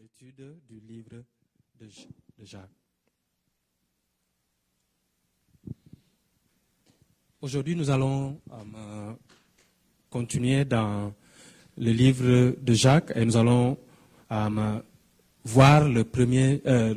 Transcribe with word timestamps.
L'étude 0.00 0.56
du 0.66 0.80
livre 0.88 1.22
de, 1.78 1.86
Jacques. 2.42 2.62
Aujourd'hui, 7.42 7.76
nous 7.76 7.90
allons 7.90 8.40
euh, 8.50 9.12
continuer 10.08 10.64
dans 10.64 11.12
le 11.76 11.92
livre 11.92 12.56
de 12.58 12.72
Jacques 12.72 13.12
et 13.14 13.26
nous 13.26 13.36
allons 13.36 13.76
euh, 14.32 14.80
voir 15.44 15.86
le 15.86 16.04
premier, 16.04 16.62
euh, 16.64 16.94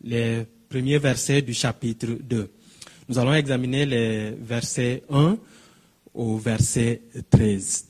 les 0.00 0.44
premiers 0.68 0.98
versets 0.98 1.42
du 1.42 1.54
chapitre 1.54 2.06
2. 2.20 2.50
Nous 3.08 3.18
allons 3.20 3.34
examiner 3.34 3.86
les 3.86 4.32
versets 4.32 5.04
1 5.08 5.38
au 6.14 6.36
verset 6.36 7.02
13. 7.30 7.86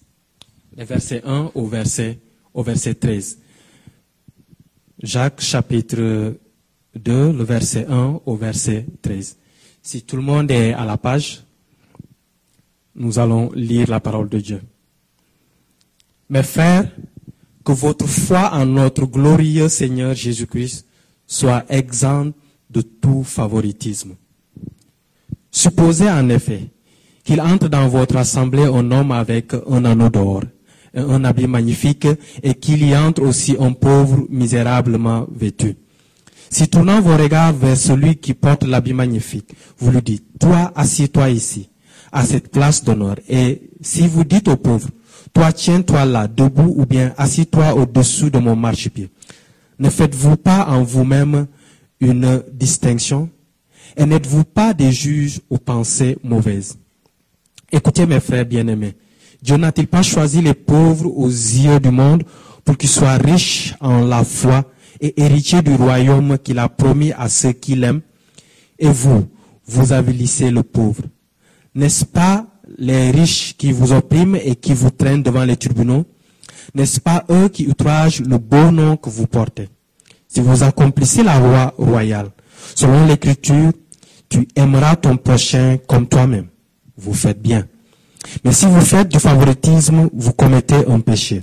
Les 0.76 0.84
versets 0.84 1.22
1 1.24 1.52
au 1.54 1.66
verset, 1.66 2.18
au 2.52 2.62
verset 2.62 2.94
13. 2.96 3.38
Jacques 5.02 5.40
chapitre 5.40 6.36
2, 6.94 7.32
le 7.32 7.44
verset 7.44 7.86
1 7.88 8.20
au 8.26 8.36
verset 8.36 8.84
13. 9.00 9.38
Si 9.82 10.02
tout 10.02 10.16
le 10.16 10.22
monde 10.22 10.50
est 10.50 10.74
à 10.74 10.84
la 10.84 10.98
page, 10.98 11.42
nous 12.94 13.18
allons 13.18 13.50
lire 13.54 13.88
la 13.88 14.00
parole 14.00 14.28
de 14.28 14.38
Dieu. 14.38 14.60
Mes 16.28 16.42
frères, 16.42 16.90
que 17.64 17.72
votre 17.72 18.06
foi 18.06 18.50
en 18.52 18.66
notre 18.66 19.06
glorieux 19.06 19.68
Seigneur 19.68 20.14
Jésus-Christ 20.14 20.86
soit 21.26 21.64
exempte 21.70 22.36
de 22.68 22.82
tout 22.82 23.24
favoritisme. 23.24 24.16
Supposez 25.50 26.10
en 26.10 26.28
effet 26.28 26.68
qu'il 27.24 27.40
entre 27.40 27.68
dans 27.68 27.88
votre 27.88 28.16
assemblée 28.16 28.64
un 28.64 28.90
homme 28.90 29.12
avec 29.12 29.54
un 29.54 29.84
anneau 29.84 30.10
d'or 30.10 30.42
un 30.94 31.24
habit 31.24 31.46
magnifique 31.46 32.06
et 32.42 32.54
qu'il 32.54 32.86
y 32.86 32.96
entre 32.96 33.22
aussi 33.22 33.56
un 33.58 33.72
pauvre 33.72 34.26
misérablement 34.28 35.26
vêtu. 35.30 35.76
Si 36.50 36.68
tournant 36.68 37.00
vos 37.00 37.16
regards 37.16 37.52
vers 37.52 37.76
celui 37.76 38.16
qui 38.16 38.34
porte 38.34 38.64
l'habit 38.64 38.92
magnifique, 38.92 39.54
vous 39.78 39.92
lui 39.92 40.02
dites, 40.02 40.24
toi, 40.40 40.72
assieds-toi 40.74 41.30
ici, 41.30 41.68
à 42.10 42.24
cette 42.24 42.50
place 42.50 42.82
d'honneur. 42.82 43.16
Et 43.28 43.70
si 43.80 44.08
vous 44.08 44.24
dites 44.24 44.48
au 44.48 44.56
pauvre, 44.56 44.88
toi, 45.32 45.52
tiens-toi 45.52 46.04
là, 46.06 46.26
debout, 46.26 46.74
ou 46.76 46.86
bien 46.86 47.14
assis-toi 47.16 47.74
au-dessous 47.74 48.30
de 48.30 48.38
mon 48.38 48.56
marchepied. 48.56 49.10
Ne 49.78 49.88
faites-vous 49.88 50.36
pas 50.36 50.66
en 50.66 50.82
vous-même 50.82 51.46
une 52.00 52.42
distinction? 52.52 53.30
Et 53.96 54.04
n'êtes-vous 54.04 54.44
pas 54.44 54.74
des 54.74 54.90
juges 54.90 55.40
aux 55.50 55.58
pensées 55.58 56.18
mauvaises? 56.24 56.78
Écoutez 57.70 58.06
mes 58.06 58.18
frères 58.18 58.44
bien-aimés, 58.44 58.96
Dieu 59.42 59.56
n'a-t-il 59.56 59.86
pas 59.86 60.02
choisi 60.02 60.42
les 60.42 60.54
pauvres 60.54 61.06
aux 61.06 61.28
yeux 61.28 61.80
du 61.80 61.90
monde 61.90 62.24
pour 62.64 62.76
qu'ils 62.76 62.90
soient 62.90 63.16
riches 63.16 63.74
en 63.80 64.02
la 64.02 64.22
foi 64.24 64.64
et 65.00 65.20
héritiers 65.20 65.62
du 65.62 65.74
royaume 65.74 66.38
qu'il 66.38 66.58
a 66.58 66.68
promis 66.68 67.12
à 67.12 67.28
ceux 67.28 67.52
qui 67.52 67.74
l'aiment? 67.74 68.02
Et 68.78 68.88
vous, 68.88 69.26
vous 69.66 69.92
avilissez 69.92 70.50
le 70.50 70.62
pauvre. 70.62 71.02
N'est-ce 71.74 72.04
pas 72.04 72.46
les 72.78 73.10
riches 73.10 73.54
qui 73.56 73.72
vous 73.72 73.92
oppriment 73.92 74.36
et 74.36 74.56
qui 74.56 74.74
vous 74.74 74.90
traînent 74.90 75.22
devant 75.22 75.44
les 75.44 75.56
tribunaux? 75.56 76.04
N'est-ce 76.74 77.00
pas 77.00 77.24
eux 77.30 77.48
qui 77.48 77.66
outragent 77.66 78.20
le 78.20 78.38
beau 78.38 78.70
nom 78.70 78.96
que 78.96 79.10
vous 79.10 79.26
portez? 79.26 79.68
Si 80.28 80.40
vous 80.40 80.62
accomplissez 80.62 81.22
la 81.22 81.40
loi 81.40 81.74
royale, 81.78 82.30
selon 82.74 83.06
l'écriture, 83.06 83.72
tu 84.28 84.46
aimeras 84.54 84.96
ton 84.96 85.16
prochain 85.16 85.78
comme 85.88 86.06
toi-même. 86.06 86.46
Vous 86.96 87.14
faites 87.14 87.40
bien. 87.40 87.66
Mais 88.44 88.52
si 88.52 88.66
vous 88.66 88.80
faites 88.80 89.08
du 89.08 89.18
favoritisme, 89.18 90.08
vous 90.12 90.32
commettez 90.32 90.86
un 90.86 91.00
péché. 91.00 91.42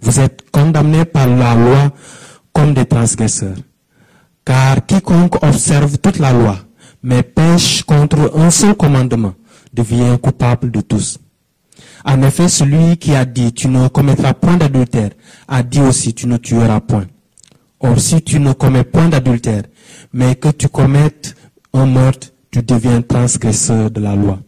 Vous 0.00 0.20
êtes 0.20 0.50
condamnés 0.50 1.04
par 1.04 1.26
la 1.28 1.54
loi 1.54 1.92
comme 2.52 2.74
des 2.74 2.86
transgresseurs. 2.86 3.56
Car 4.44 4.84
quiconque 4.86 5.42
observe 5.42 5.98
toute 5.98 6.18
la 6.18 6.32
loi, 6.32 6.58
mais 7.02 7.22
pêche 7.22 7.82
contre 7.82 8.32
un 8.34 8.50
seul 8.50 8.74
commandement, 8.74 9.34
devient 9.72 10.18
coupable 10.22 10.70
de 10.70 10.80
tous. 10.80 11.18
En 12.04 12.22
effet, 12.22 12.48
celui 12.48 12.96
qui 12.96 13.14
a 13.14 13.24
dit 13.24 13.52
tu 13.52 13.68
ne 13.68 13.88
commettras 13.88 14.32
point 14.32 14.56
d'adultère 14.56 15.10
a 15.46 15.62
dit 15.62 15.80
aussi 15.80 16.14
tu 16.14 16.26
ne 16.26 16.36
tueras 16.36 16.80
point. 16.80 17.06
Or, 17.80 18.00
si 18.00 18.22
tu 18.22 18.40
ne 18.40 18.52
commets 18.52 18.84
point 18.84 19.08
d'adultère, 19.08 19.64
mais 20.12 20.34
que 20.34 20.48
tu 20.48 20.68
commettes 20.68 21.36
un 21.72 21.86
meurtre, 21.86 22.28
tu 22.50 22.62
deviens 22.62 23.02
transgresseur 23.02 23.90
de 23.90 24.00
la 24.00 24.16
loi. 24.16 24.40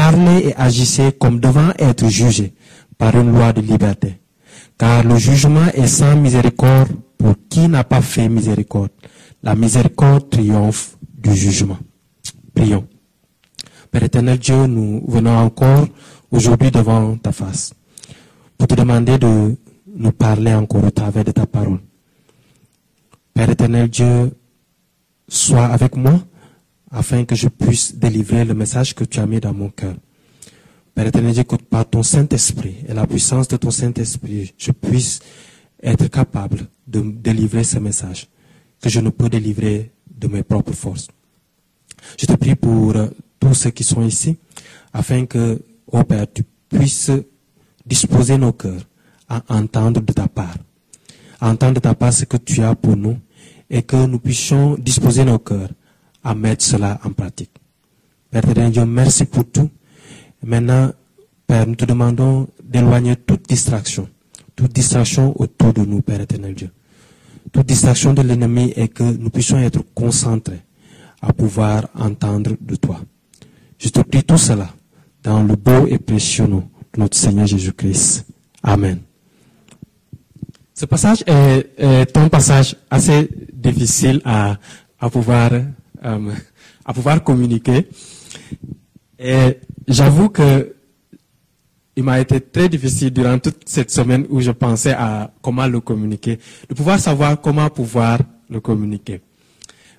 Parlez 0.00 0.48
et 0.48 0.54
agissez 0.56 1.12
comme 1.12 1.40
devant 1.40 1.72
être 1.78 2.08
jugé 2.08 2.54
par 2.96 3.14
une 3.16 3.32
loi 3.32 3.52
de 3.52 3.60
liberté. 3.60 4.18
Car 4.78 5.04
le 5.04 5.18
jugement 5.18 5.66
est 5.74 5.86
sans 5.86 6.16
miséricorde 6.16 6.88
pour 7.18 7.34
qui 7.50 7.68
n'a 7.68 7.84
pas 7.84 8.00
fait 8.00 8.30
miséricorde. 8.30 8.92
La 9.42 9.54
miséricorde 9.54 10.30
triomphe 10.30 10.96
du 11.18 11.34
jugement. 11.34 11.76
Prions. 12.54 12.86
Père 13.90 14.04
éternel 14.04 14.38
Dieu, 14.38 14.66
nous 14.66 15.04
venons 15.06 15.36
encore 15.36 15.86
aujourd'hui 16.30 16.70
devant 16.70 17.18
ta 17.18 17.32
face 17.32 17.74
pour 18.56 18.68
te 18.68 18.74
demander 18.74 19.18
de 19.18 19.54
nous 19.94 20.12
parler 20.12 20.54
encore 20.54 20.84
au 20.84 20.90
travers 20.90 21.24
de 21.24 21.32
ta 21.32 21.44
parole. 21.44 21.80
Père 23.34 23.50
éternel 23.50 23.90
Dieu, 23.90 24.30
sois 25.28 25.66
avec 25.66 25.94
moi 25.94 26.22
afin 26.90 27.24
que 27.24 27.34
je 27.34 27.48
puisse 27.48 27.94
délivrer 27.94 28.44
le 28.44 28.54
message 28.54 28.94
que 28.94 29.04
tu 29.04 29.20
as 29.20 29.26
mis 29.26 29.40
dans 29.40 29.54
mon 29.54 29.70
cœur. 29.70 29.94
Père 30.94 31.06
éternel 31.06 31.44
que 31.44 31.56
par 31.56 31.88
ton 31.88 32.02
Saint-Esprit 32.02 32.76
et 32.88 32.94
la 32.94 33.06
puissance 33.06 33.46
de 33.48 33.56
ton 33.56 33.70
Saint-Esprit, 33.70 34.52
je 34.58 34.72
puisse 34.72 35.20
être 35.82 36.08
capable 36.08 36.66
de 36.86 37.00
délivrer 37.00 37.64
ce 37.64 37.78
message 37.78 38.28
que 38.82 38.88
je 38.88 39.00
ne 39.00 39.10
peux 39.10 39.28
délivrer 39.28 39.92
de 40.10 40.26
mes 40.26 40.42
propres 40.42 40.72
forces. 40.72 41.08
Je 42.18 42.26
te 42.26 42.32
prie 42.32 42.56
pour 42.56 42.94
tous 43.38 43.54
ceux 43.54 43.70
qui 43.70 43.84
sont 43.84 44.02
ici, 44.02 44.36
afin 44.92 45.26
que, 45.26 45.62
ô 45.86 46.02
Père, 46.02 46.26
tu 46.32 46.42
puisses 46.68 47.12
disposer 47.86 48.36
nos 48.36 48.52
cœurs 48.52 48.82
à 49.28 49.42
entendre 49.48 50.00
de 50.00 50.12
ta 50.12 50.26
part, 50.26 50.56
à 51.40 51.50
entendre 51.50 51.74
de 51.74 51.80
ta 51.80 51.94
part 51.94 52.12
ce 52.12 52.24
que 52.24 52.36
tu 52.36 52.62
as 52.62 52.74
pour 52.74 52.96
nous, 52.96 53.16
et 53.68 53.82
que 53.82 54.06
nous 54.06 54.18
puissions 54.18 54.76
disposer 54.76 55.24
nos 55.24 55.38
cœurs 55.38 55.70
à 56.22 56.34
mettre 56.34 56.64
cela 56.64 57.00
en 57.04 57.10
pratique. 57.10 57.50
Père 58.30 58.70
Dieu, 58.70 58.84
merci 58.84 59.24
pour 59.24 59.44
tout. 59.50 59.70
Maintenant, 60.44 60.92
Père, 61.46 61.66
nous 61.66 61.74
te 61.74 61.84
demandons 61.84 62.48
d'éloigner 62.62 63.16
toute 63.16 63.48
distraction, 63.48 64.08
toute 64.54 64.72
distraction 64.72 65.34
autour 65.40 65.72
de 65.72 65.82
nous, 65.82 66.00
Père 66.00 66.20
éternel 66.20 66.54
Dieu. 66.54 66.70
Toute 67.52 67.66
distraction 67.66 68.14
de 68.14 68.22
l'ennemi 68.22 68.72
et 68.76 68.88
que 68.88 69.02
nous 69.02 69.30
puissions 69.30 69.58
être 69.58 69.82
concentrés 69.94 70.60
à 71.20 71.32
pouvoir 71.32 71.88
entendre 71.94 72.52
de 72.60 72.76
toi. 72.76 73.00
Je 73.78 73.88
te 73.88 74.00
prie 74.00 74.22
tout 74.22 74.38
cela 74.38 74.68
dans 75.22 75.42
le 75.42 75.56
beau 75.56 75.86
et 75.86 75.98
précieux 75.98 76.46
nom 76.46 76.68
de 76.94 77.00
notre 77.00 77.16
Seigneur 77.16 77.46
Jésus-Christ. 77.46 78.26
Amen. 78.62 79.00
Ce 80.74 80.86
passage 80.86 81.24
est, 81.26 82.16
un 82.16 82.28
passage 82.28 82.76
assez 82.90 83.28
difficile 83.52 84.22
à, 84.24 84.56
à 84.98 85.10
pouvoir 85.10 85.50
euh, 86.04 86.32
à 86.84 86.92
pouvoir 86.92 87.22
communiquer. 87.22 87.88
Et 89.18 89.58
j'avoue 89.86 90.28
que 90.28 90.74
il 91.96 92.04
m'a 92.04 92.20
été 92.20 92.40
très 92.40 92.68
difficile 92.68 93.10
durant 93.12 93.38
toute 93.38 93.68
cette 93.68 93.90
semaine 93.90 94.24
où 94.30 94.40
je 94.40 94.52
pensais 94.52 94.92
à 94.92 95.30
comment 95.42 95.66
le 95.66 95.80
communiquer, 95.80 96.38
de 96.68 96.74
pouvoir 96.74 96.98
savoir 96.98 97.40
comment 97.40 97.68
pouvoir 97.68 98.20
le 98.48 98.60
communiquer. 98.60 99.20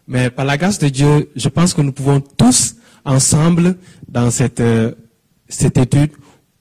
Mais 0.07 0.29
par 0.31 0.45
la 0.45 0.57
grâce 0.57 0.79
de 0.79 0.89
Dieu, 0.89 1.29
je 1.35 1.49
pense 1.49 1.73
que 1.73 1.81
nous 1.81 1.91
pouvons 1.91 2.19
tous 2.21 2.75
ensemble 3.05 3.77
dans 4.07 4.31
cette, 4.31 4.59
euh, 4.59 4.93
cette 5.47 5.77
étude 5.77 6.11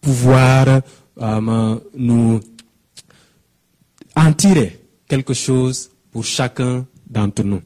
pouvoir 0.01 0.83
euh, 1.21 1.79
nous 1.97 2.41
en 4.17 4.33
tirer 4.33 4.81
quelque 5.09 5.35
chose 5.35 5.91
pour 6.11 6.25
chacun 6.25 6.87
d'entre 7.09 7.43
nous. 7.45 7.63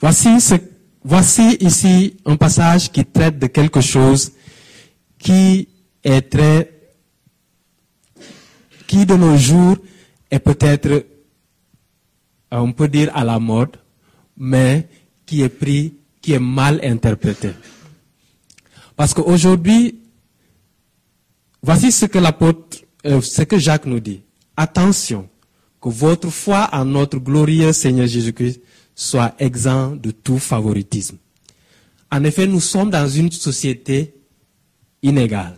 Voici, 0.00 1.56
ici 1.60 2.16
un 2.24 2.36
passage 2.36 2.90
qui 2.92 3.04
traite 3.04 3.38
de 3.38 3.46
quelque 3.46 3.80
chose 3.80 4.32
qui 5.18 5.68
est 6.04 6.30
très, 6.30 6.70
qui 8.86 9.06
de 9.06 9.14
nos 9.14 9.36
jours 9.36 9.78
est 10.30 10.38
peut-être, 10.38 10.86
euh, 10.86 11.02
on 12.50 12.72
peut 12.72 12.88
dire 12.88 13.10
à 13.14 13.24
la 13.24 13.38
mode, 13.38 13.76
mais 14.36 14.88
qui 15.24 15.42
est 15.42 15.48
pris, 15.48 15.94
qui 16.20 16.32
est 16.32 16.38
mal 16.38 16.80
interprété. 16.82 17.52
Parce 18.94 19.14
qu'aujourd'hui, 19.14 20.00
voici 21.62 21.90
ce 21.90 22.06
que 22.06 22.18
l'apôtre, 22.18 22.78
euh, 23.06 23.20
ce 23.22 23.42
que 23.42 23.58
Jacques 23.58 23.86
nous 23.86 24.00
dit. 24.00 24.22
Attention, 24.56 25.28
que 25.80 25.88
votre 25.88 26.28
foi 26.28 26.68
en 26.72 26.84
notre 26.84 27.18
glorieux 27.18 27.72
Seigneur 27.72 28.06
Jésus-Christ 28.06 28.60
soit 28.96 29.34
exempt 29.38 29.94
de 30.02 30.10
tout 30.10 30.38
favoritisme. 30.38 31.18
En 32.10 32.24
effet, 32.24 32.46
nous 32.46 32.60
sommes 32.60 32.90
dans 32.90 33.06
une 33.06 33.30
société 33.30 34.14
inégale. 35.02 35.54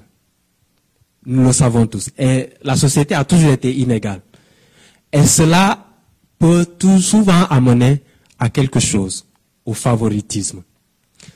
Nous 1.25 1.45
le 1.45 1.53
savons 1.53 1.87
tous. 1.87 2.11
Et 2.19 2.51
la 2.63 2.77
société 2.77 3.15
a 3.15 3.25
toujours 3.25 3.53
été 3.53 3.73
inégale. 3.73 4.23
Et 5.13 5.25
cela 5.25 5.87
peut 6.39 6.67
tout 6.79 6.99
souvent 7.01 7.45
amener 7.49 8.03
à 8.39 8.49
quelque 8.51 8.81
chose, 8.81 9.25
au 9.65 9.73
favoritisme. 9.73 10.63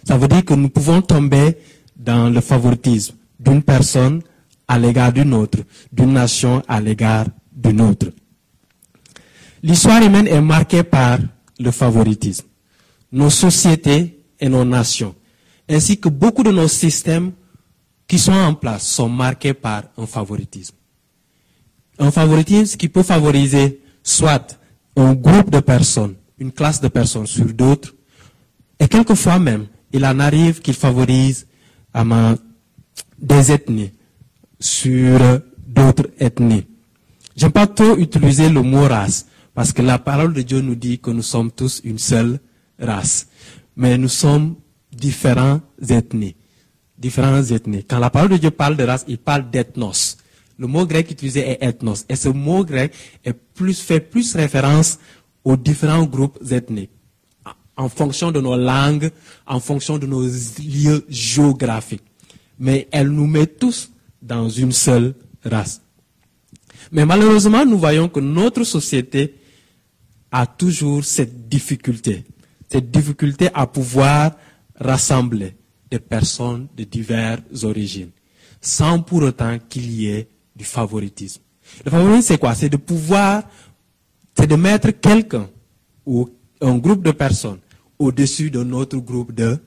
Ça 0.05 0.19
veut 0.19 0.29
dire 0.29 0.45
que 0.45 0.55
nous 0.55 0.69
pouvons 0.71 1.03
tomber 1.03 1.57
dans 1.97 2.31
le 2.31 2.41
favoritisme 2.41 3.15
d'une 3.39 3.63
personne 3.63 4.23
à 4.67 4.79
l'égard 4.79 5.13
d'une 5.13 5.35
autre, 5.35 5.59
d'une 5.93 6.13
nation 6.13 6.63
à 6.67 6.81
l'égard 6.81 7.27
d'une 7.53 7.81
autre. 7.81 8.09
L'histoire 9.63 10.03
humaine 10.03 10.27
est 10.27 10.41
marquée 10.41 10.83
par 10.83 11.19
le 11.63 11.71
favoritisme. 11.71 12.47
Nos 13.13 13.31
sociétés 13.31 14.19
et 14.41 14.49
nos 14.49 14.65
nations, 14.65 15.15
ainsi 15.69 15.99
que 15.99 16.09
beaucoup 16.09 16.43
de 16.43 16.51
nos 16.51 16.69
systèmes 16.69 17.33
qui 18.07 18.19
sont 18.19 18.33
en 18.33 18.55
place, 18.55 18.87
sont 18.87 19.09
marqués 19.09 19.55
par 19.55 19.85
un 19.97 20.07
favoritisme. 20.07 20.75
Un 21.99 22.11
favoritisme 22.11 22.77
qui 22.77 22.89
peut 22.89 23.03
favoriser 23.03 23.81
soit 24.03 24.59
un 24.97 25.15
groupe 25.15 25.51
de 25.51 25.61
personnes, 25.61 26.15
une 26.39 26.53
classe 26.53 26.81
de 26.81 26.89
personnes 26.89 27.27
sur 27.27 27.47
d'autres, 27.47 27.95
et 28.81 28.89
quelquefois 28.89 29.39
même, 29.39 29.67
il 29.93 30.05
en 30.05 30.19
arrive 30.19 30.61
qu'il 30.61 30.75
favorise 30.75 31.47
des 33.19 33.53
ethnies 33.53 33.93
sur 34.59 35.21
d'autres 35.67 36.09
ethnies. 36.19 36.67
J'aime 37.37 37.53
pas 37.53 37.67
trop 37.67 37.97
utiliser 37.97 38.49
le 38.49 38.63
mot 38.63 38.87
race, 38.89 39.27
parce 39.55 39.73
que 39.73 39.83
la 39.83 39.99
parole 39.99 40.33
de 40.33 40.43
Dieu 40.43 40.61
nous 40.61 40.75
dit 40.75 40.99
que 40.99 41.11
nous 41.11 41.23
sommes 41.23 41.51
tous 41.51 41.81
une 41.85 41.99
seule 41.99 42.41
race. 42.79 43.29
Mais 43.77 43.99
nous 43.99 44.09
sommes 44.09 44.57
différents 44.91 45.61
ethnies. 45.89 46.37
Différentes 46.99 47.51
ethnies. 47.51 47.85
Quand 47.85 47.99
la 47.99 48.11
parole 48.11 48.31
de 48.31 48.37
Dieu 48.39 48.51
parle 48.51 48.77
de 48.77 48.85
race, 48.85 49.05
il 49.09 49.19
parle 49.19 49.51
d'ethnos. 49.51 50.17
Le 50.59 50.67
mot 50.67 50.87
grec 50.87 51.11
utilisé 51.11 51.41
est 51.41 51.59
ethnos. 51.63 52.05
Et 52.09 52.17
ce 52.17 52.29
mot 52.29 52.65
grec 52.65 52.95
fait 53.25 54.01
plus 54.01 54.35
référence 54.35 54.99
aux 55.45 55.57
différents 55.57 56.05
groupes 56.05 56.39
ethniques. 56.51 56.91
En 57.77 57.89
fonction 57.89 58.31
de 58.31 58.41
nos 58.41 58.57
langues, 58.57 59.11
en 59.47 59.59
fonction 59.59 59.99
de 59.99 60.07
nos 60.07 60.23
lieux 60.23 61.05
géographiques. 61.09 62.05
Mais 62.59 62.87
elle 62.93 63.09
nous 63.09 63.27
met 63.27 63.47
tous 63.47 63.91
dans 64.21 64.49
une 64.49 64.73
seule 64.73 65.15
race. 65.45 65.81
Mais 66.91 67.07
malheureusement, 67.07 67.65
nous 67.65 67.79
voyons 67.79 68.09
que 68.09 68.21
notre 68.21 68.65
société 68.65 69.35
a 70.33 70.47
toujours 70.47 71.05
cette 71.05 71.49
difficulté, 71.49 72.25
cette 72.69 72.91
difficulté 72.91 73.51
à 73.53 73.67
pouvoir 73.67 74.33
rassembler 74.75 75.55
des 75.91 75.99
personnes 75.99 76.69
de 76.75 76.85
diverses 76.85 77.65
origines, 77.65 78.11
sans 78.61 79.01
pour 79.03 79.23
autant 79.23 79.59
qu'il 79.69 79.91
y 79.93 80.07
ait 80.07 80.29
du 80.57 80.65
favoritisme. 80.65 81.43
Le 81.85 81.91
favoritisme, 81.91 82.29
c'est 82.29 82.39
quoi? 82.39 82.55
C'est 82.55 82.71
de 82.71 82.79
pouvoir, 82.79 83.45
c'est 84.35 84.47
de 84.47 84.57
mettre 84.57 84.91
quelqu'un 84.91 85.49
ou 86.07 86.31
un 86.63 86.79
groupe 86.79 87.05
de 87.05 87.11
personnes 87.11 87.61
au-dessus 87.99 88.51
d'un 88.51 88.73
autre 88.73 88.97
groupe 88.97 89.33
de 89.33 89.59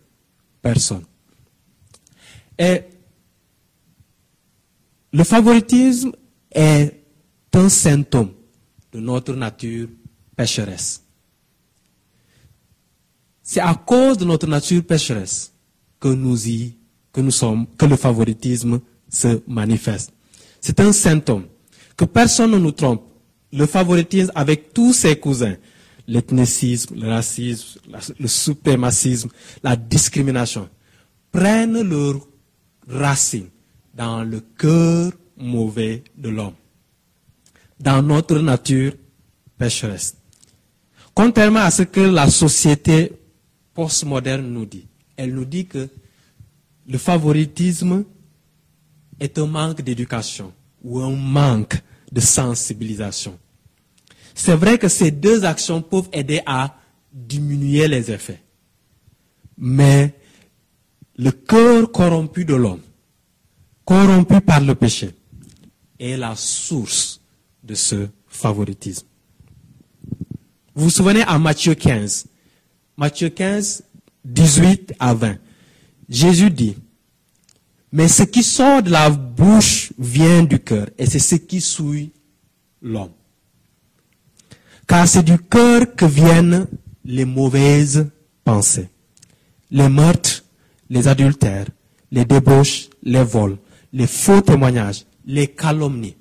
personnes. 0.62 1.06
Et 2.58 2.82
le 5.14 5.24
favoritisme 5.24 6.12
est 6.52 7.04
un 7.54 7.70
symptôme 7.70 8.32
de 8.92 9.00
notre 9.00 9.34
nature 9.34 9.88
pécheresse. 10.36 11.04
C'est 13.42 13.60
à 13.60 13.74
cause 13.76 14.18
de 14.18 14.26
notre 14.26 14.48
nature 14.48 14.84
pécheresse 14.84 15.54
que 16.00 16.08
nous 16.08 16.48
y, 16.48 16.78
que 17.14 17.22
nous 17.22 17.32
sommes, 17.32 17.68
que 17.78 17.86
le 17.86 17.96
favoritisme 17.96 18.80
se 19.10 19.42
manifeste. 19.48 20.12
C'est 20.60 20.80
un 20.80 20.92
symptôme. 20.92 21.46
Que 21.96 22.06
personne 22.06 22.52
ne 22.52 22.58
nous 22.58 22.72
trompe. 22.72 23.04
Le 23.54 23.66
favoritisme 23.66 24.32
avec 24.36 24.74
tous 24.74 24.94
ses 24.94 25.18
cousins, 25.18 25.56
l'ethnicisme, 26.08 26.96
le 26.96 27.08
racisme, 27.08 27.80
le 28.20 28.28
suprémacisme, 28.28 29.30
la 29.64 29.76
discrimination, 29.76 30.68
prennent 31.32 31.82
leur 31.82 32.16
racine 32.88 33.48
dans 33.94 34.24
le 34.24 34.42
cœur 34.42 35.14
mauvais 35.38 36.04
de 36.18 36.30
l'homme, 36.30 36.56
dans 37.80 38.02
notre 38.02 38.40
nature 38.40 38.94
pécheresse. 39.58 40.16
Contrairement 41.16 41.62
à 41.62 41.72
ce 41.72 41.84
que 41.84 42.02
la 42.02 42.30
société 42.30 43.14
postmoderne 43.74 44.48
nous 44.52 44.66
dit, 44.66 44.86
elle 45.16 45.34
nous 45.34 45.46
dit 45.46 45.66
que 45.66 45.88
le 46.88 46.98
favoritisme 46.98 48.04
est 49.20 49.38
un 49.40 49.46
manque 49.48 49.82
d'éducation 49.82 50.54
ou 50.84 51.00
un 51.00 51.16
manque 51.16 51.82
de 52.12 52.20
sensibilisation. 52.20 53.40
C'est 54.34 54.56
vrai 54.56 54.78
que 54.78 54.90
ces 54.90 55.10
deux 55.10 55.46
actions 55.46 55.82
peuvent 55.82 56.10
aider 56.12 56.42
à 56.46 56.76
diminuer 57.14 57.88
les 57.88 58.12
effets. 58.12 58.42
Mais 59.58 60.14
le 61.16 61.32
cœur 61.32 61.90
corrompu 61.94 62.44
de 62.44 62.56
l'homme, 62.56 62.82
corrompu 63.86 64.42
par 64.42 64.60
le 64.60 64.76
péché, 64.76 65.12
est 65.98 66.18
la 66.18 66.36
source 66.36 67.22
de 67.64 67.74
ce 67.74 68.10
favoritisme. 68.28 69.08
Vous 70.76 70.86
vous 70.86 70.90
souvenez 70.90 71.22
à 71.22 71.40
Matthieu 71.40 71.74
15, 71.74 72.26
Matthieu 72.98 73.30
15, 73.30 73.84
18 74.26 74.94
à 75.00 75.14
20. 75.14 75.38
Jésus 76.10 76.52
dit, 76.52 76.76
mais 77.94 78.10
ce 78.10 78.24
qui 78.24 78.44
sort 78.44 78.84
de 78.84 78.92
la 78.92 79.10
bouche 79.10 79.94
vient 79.98 80.44
du 80.44 80.60
cœur, 80.60 80.90
et 80.98 81.06
c'est 81.06 81.20
ce 81.20 81.36
qui 81.36 81.62
souille 81.62 82.12
l'homme. 82.82 83.14
Car 84.86 85.08
c'est 85.08 85.24
du 85.24 85.40
cœur 85.40 85.96
que 85.96 86.04
viennent 86.06 86.68
les 87.06 87.24
mauvaises 87.24 88.10
pensées, 88.44 88.90
les 89.72 89.88
meurtres, 89.88 90.44
les 90.90 91.08
adultères, 91.08 91.68
les 92.12 92.26
débauches, 92.26 92.90
les 93.02 93.24
vols, 93.24 93.58
les 93.94 94.08
faux 94.08 94.42
témoignages, 94.42 95.06
les 95.26 95.48
calomnies. 95.48 96.18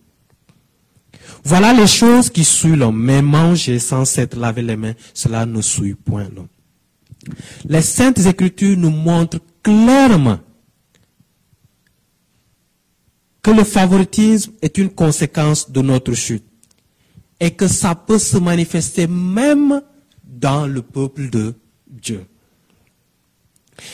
Voilà 1.45 1.75
les 1.75 1.87
choses 1.87 2.31
qui 2.31 2.43
souillent 2.43 2.77
l'homme, 2.77 2.99
mais 2.99 3.21
manger 3.21 3.79
sans 3.79 4.07
s'être 4.07 4.37
lavé 4.37 4.63
les 4.63 4.77
mains, 4.77 4.95
cela 5.13 5.45
ne 5.45 5.61
souille 5.61 5.95
point 5.95 6.29
l'homme. 6.35 6.49
Les 7.67 7.83
saintes 7.83 8.21
écritures 8.27 8.79
nous 8.79 8.91
montrent 8.91 9.41
clairement 9.63 10.39
que 13.43 13.51
le 13.51 13.63
favoritisme 13.65 14.53
est 14.63 14.79
une 14.79 14.89
conséquence 14.89 15.71
de 15.71 15.83
notre 15.83 16.15
chute 16.15 16.45
et 17.39 17.51
que 17.51 17.69
ça 17.69 17.95
peut 17.95 18.19
se 18.19 18.39
manifester 18.39 19.07
même 19.07 19.83
dans 20.25 20.67
le 20.67 20.81
peuple 20.81 21.29
de 21.29 21.55
Dieu. 21.87 22.25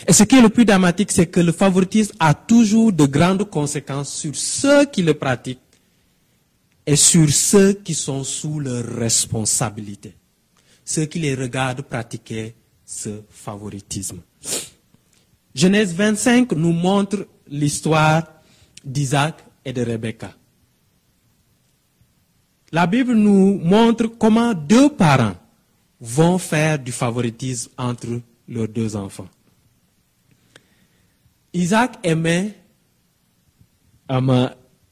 Et 0.06 0.12
ce 0.12 0.22
qui 0.22 0.36
est 0.36 0.42
le 0.42 0.50
plus 0.50 0.64
dramatique, 0.64 1.10
c'est 1.10 1.26
que 1.26 1.40
le 1.40 1.50
favoritisme 1.50 2.14
a 2.20 2.32
toujours 2.32 2.92
de 2.92 3.06
grandes 3.06 3.48
conséquences 3.50 4.14
sur 4.14 4.36
ceux 4.36 4.84
qui 4.84 5.02
le 5.02 5.14
pratiquent 5.14 5.58
et 6.90 6.96
sur 6.96 7.30
ceux 7.30 7.74
qui 7.74 7.94
sont 7.94 8.24
sous 8.24 8.58
leur 8.58 8.84
responsabilité, 8.84 10.12
ceux 10.84 11.04
qui 11.06 11.20
les 11.20 11.36
regardent 11.36 11.82
pratiquer 11.82 12.56
ce 12.84 13.22
favoritisme. 13.28 14.20
Genèse 15.54 15.94
25 15.94 16.50
nous 16.50 16.72
montre 16.72 17.28
l'histoire 17.46 18.24
d'Isaac 18.84 19.36
et 19.64 19.72
de 19.72 19.82
Rebecca. 19.84 20.34
La 22.72 22.88
Bible 22.88 23.14
nous 23.14 23.60
montre 23.62 24.06
comment 24.08 24.52
deux 24.52 24.90
parents 24.90 25.36
vont 26.00 26.38
faire 26.38 26.76
du 26.76 26.90
favoritisme 26.90 27.70
entre 27.78 28.20
leurs 28.48 28.66
deux 28.66 28.96
enfants. 28.96 29.28
Isaac 31.52 32.00
aimait 32.02 32.56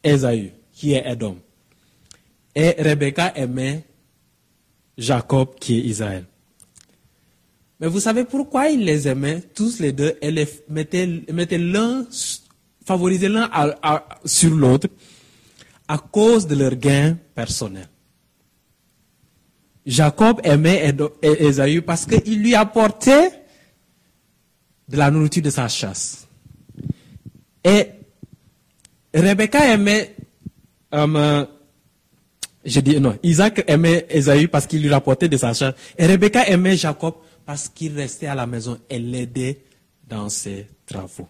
Esaü, 0.04 0.52
qui 0.72 0.92
est 0.92 1.02
Edom. 1.04 1.38
Et 2.54 2.74
Rebecca 2.78 3.32
aimait 3.36 3.84
Jacob, 4.96 5.54
qui 5.60 5.78
est 5.78 5.82
Israël. 5.82 6.24
Mais 7.80 7.86
vous 7.86 8.00
savez 8.00 8.24
pourquoi 8.24 8.68
il 8.68 8.84
les 8.84 9.06
aimait 9.06 9.42
tous 9.54 9.78
les 9.78 9.92
deux 9.92 10.16
et 10.20 10.30
les 10.30 10.48
mettait, 10.68 11.58
l'un, 11.58 12.06
favorisait 12.84 13.28
l'un 13.28 13.48
sur 14.24 14.50
l'autre 14.54 14.88
à 15.86 15.98
cause 15.98 16.46
de 16.46 16.56
leur 16.56 16.74
gain 16.74 17.16
personnel. 17.34 17.88
Jacob 19.86 20.40
aimait 20.44 20.94
Esaü 21.22 21.80
parce 21.80 22.04
qu'il 22.04 22.42
lui 22.42 22.54
apportait 22.54 23.30
de 24.88 24.96
la 24.96 25.10
nourriture 25.10 25.42
de 25.42 25.50
sa 25.50 25.68
chasse. 25.68 26.26
Et 27.64 27.86
Rebecca 29.14 29.64
aimait, 29.72 30.14
euh, 30.94 31.46
je 32.68 32.80
dis 32.80 33.00
non, 33.00 33.18
Isaac 33.22 33.64
aimait 33.66 34.06
Esaü 34.10 34.48
parce 34.48 34.66
qu'il 34.66 34.82
lui 34.82 34.92
apportait 34.92 35.28
de 35.28 35.36
sa 35.36 35.52
chasse. 35.54 35.74
Et 35.96 36.06
Rebecca 36.06 36.46
aimait 36.48 36.76
Jacob 36.76 37.14
parce 37.44 37.68
qu'il 37.68 37.94
restait 37.94 38.26
à 38.26 38.34
la 38.34 38.46
maison 38.46 38.78
et 38.90 38.98
l'aidait 38.98 39.62
dans 40.06 40.28
ses 40.28 40.66
travaux. 40.86 41.28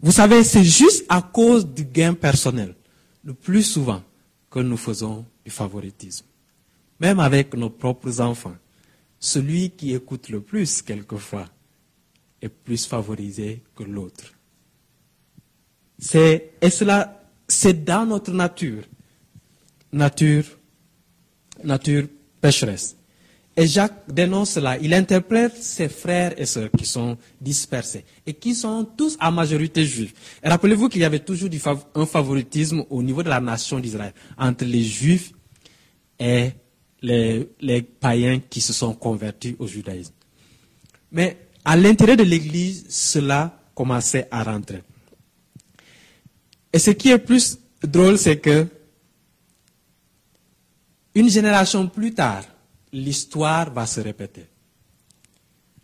Vous 0.00 0.12
savez, 0.12 0.44
c'est 0.44 0.64
juste 0.64 1.04
à 1.08 1.22
cause 1.22 1.66
du 1.66 1.84
gain 1.84 2.14
personnel, 2.14 2.74
le 3.24 3.34
plus 3.34 3.62
souvent, 3.62 4.02
que 4.50 4.60
nous 4.60 4.76
faisons 4.76 5.24
du 5.44 5.50
favoritisme. 5.50 6.26
Même 7.00 7.20
avec 7.20 7.54
nos 7.54 7.70
propres 7.70 8.20
enfants. 8.20 8.56
Celui 9.20 9.70
qui 9.70 9.94
écoute 9.94 10.28
le 10.28 10.40
plus, 10.40 10.82
quelquefois, 10.82 11.46
est 12.40 12.48
plus 12.48 12.86
favorisé 12.86 13.62
que 13.74 13.82
l'autre. 13.82 14.32
C'est, 15.98 16.52
et 16.60 16.70
cela, 16.70 17.20
c'est 17.48 17.84
dans 17.84 18.06
notre 18.06 18.32
nature. 18.32 18.84
Nature, 19.92 20.44
nature 21.64 22.06
pécheresse. 22.40 22.96
Et 23.56 23.66
Jacques 23.66 24.04
dénonce 24.08 24.50
cela. 24.50 24.78
Il 24.78 24.94
interprète 24.94 25.56
ses 25.60 25.88
frères 25.88 26.32
et 26.40 26.46
sœurs 26.46 26.70
qui 26.78 26.86
sont 26.86 27.18
dispersés 27.40 28.04
et 28.24 28.32
qui 28.32 28.54
sont 28.54 28.84
tous 28.96 29.16
à 29.18 29.32
majorité 29.32 29.84
juifs. 29.84 30.14
Rappelez-vous 30.44 30.88
qu'il 30.88 31.00
y 31.00 31.04
avait 31.04 31.18
toujours 31.18 31.50
un 31.96 32.06
favoritisme 32.06 32.84
au 32.88 33.02
niveau 33.02 33.24
de 33.24 33.28
la 33.28 33.40
nation 33.40 33.80
d'Israël 33.80 34.12
entre 34.38 34.64
les 34.64 34.84
juifs 34.84 35.32
et 36.20 36.50
les, 37.02 37.48
les, 37.60 37.82
païens 37.82 38.40
qui 38.48 38.60
se 38.60 38.72
sont 38.72 38.94
convertis 38.94 39.56
au 39.58 39.66
judaïsme. 39.66 40.12
Mais 41.10 41.36
à 41.64 41.76
l'intérieur 41.76 42.16
de 42.16 42.22
l'Église, 42.22 42.84
cela 42.88 43.60
commençait 43.74 44.28
à 44.30 44.44
rentrer. 44.44 44.82
Et 46.72 46.78
ce 46.78 46.92
qui 46.92 47.10
est 47.10 47.18
plus 47.18 47.58
drôle, 47.82 48.18
c'est 48.18 48.38
que 48.38 48.68
une 51.14 51.28
génération 51.28 51.86
plus 51.88 52.14
tard, 52.14 52.44
l'histoire 52.92 53.72
va 53.72 53.86
se 53.86 54.00
répéter. 54.00 54.46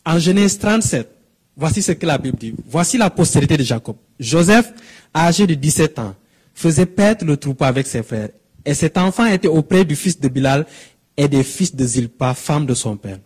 En 0.06 0.18
Genèse 0.18 0.58
37, 0.58 1.08
voici 1.56 1.82
ce 1.82 1.92
que 1.92 2.06
la 2.06 2.18
Bible 2.18 2.38
dit. 2.38 2.54
Voici 2.66 2.98
la 2.98 3.10
postérité 3.10 3.56
de 3.56 3.62
Jacob. 3.62 3.96
Joseph, 4.20 4.72
âgé 5.14 5.46
de 5.46 5.54
17 5.54 5.98
ans, 5.98 6.14
faisait 6.54 6.86
paître 6.86 7.24
le 7.24 7.36
troupeau 7.36 7.64
avec 7.64 7.86
ses 7.86 8.02
frères. 8.02 8.30
Et 8.64 8.74
cet 8.74 8.96
enfant 8.98 9.26
était 9.26 9.48
auprès 9.48 9.84
du 9.84 9.96
fils 9.96 10.18
de 10.18 10.28
Bilal 10.28 10.66
et 11.16 11.28
des 11.28 11.42
fils 11.42 11.74
de 11.74 11.84
Zilpa, 11.84 12.34
femme 12.34 12.66
de 12.66 12.74
son 12.74 12.96
père. 12.96 13.18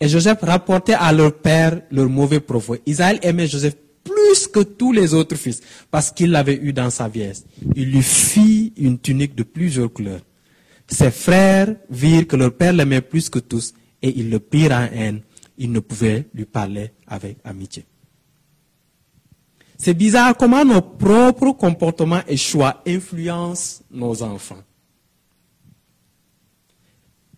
Et 0.00 0.08
Joseph 0.08 0.38
rapportait 0.42 0.94
à 0.94 1.12
leur 1.12 1.34
père 1.34 1.80
leur 1.90 2.08
mauvais 2.08 2.40
propos. 2.40 2.76
Israël 2.86 3.18
aimait 3.22 3.46
Joseph 3.46 3.76
plus 4.02 4.48
que 4.48 4.60
tous 4.60 4.92
les 4.92 5.14
autres 5.14 5.36
fils, 5.36 5.60
parce 5.90 6.10
qu'il 6.10 6.30
l'avait 6.30 6.56
eu 6.60 6.72
dans 6.72 6.90
sa 6.90 7.08
vieillesse. 7.08 7.44
Il 7.76 7.90
lui 7.92 8.02
fit 8.02 8.72
une 8.76 8.98
tunique 8.98 9.34
de 9.34 9.44
plusieurs 9.44 9.92
couleurs. 9.92 10.20
Ses 10.88 11.10
frères 11.10 11.76
virent 11.88 12.26
que 12.26 12.36
leur 12.36 12.54
père 12.56 12.72
l'aimait 12.72 13.00
plus 13.00 13.28
que 13.28 13.38
tous 13.38 13.72
et 14.00 14.18
ils 14.18 14.30
le 14.30 14.40
prirent 14.40 14.72
en 14.72 14.88
haine. 14.92 15.22
Ils 15.58 15.70
ne 15.70 15.80
pouvaient 15.80 16.28
lui 16.34 16.44
parler 16.44 16.92
avec 17.06 17.38
amitié. 17.44 17.86
C'est 19.78 19.94
bizarre 19.94 20.36
comment 20.36 20.64
nos 20.64 20.80
propres 20.80 21.52
comportements 21.52 22.22
et 22.28 22.36
choix 22.36 22.82
influencent 22.86 23.82
nos 23.90 24.22
enfants. 24.22 24.62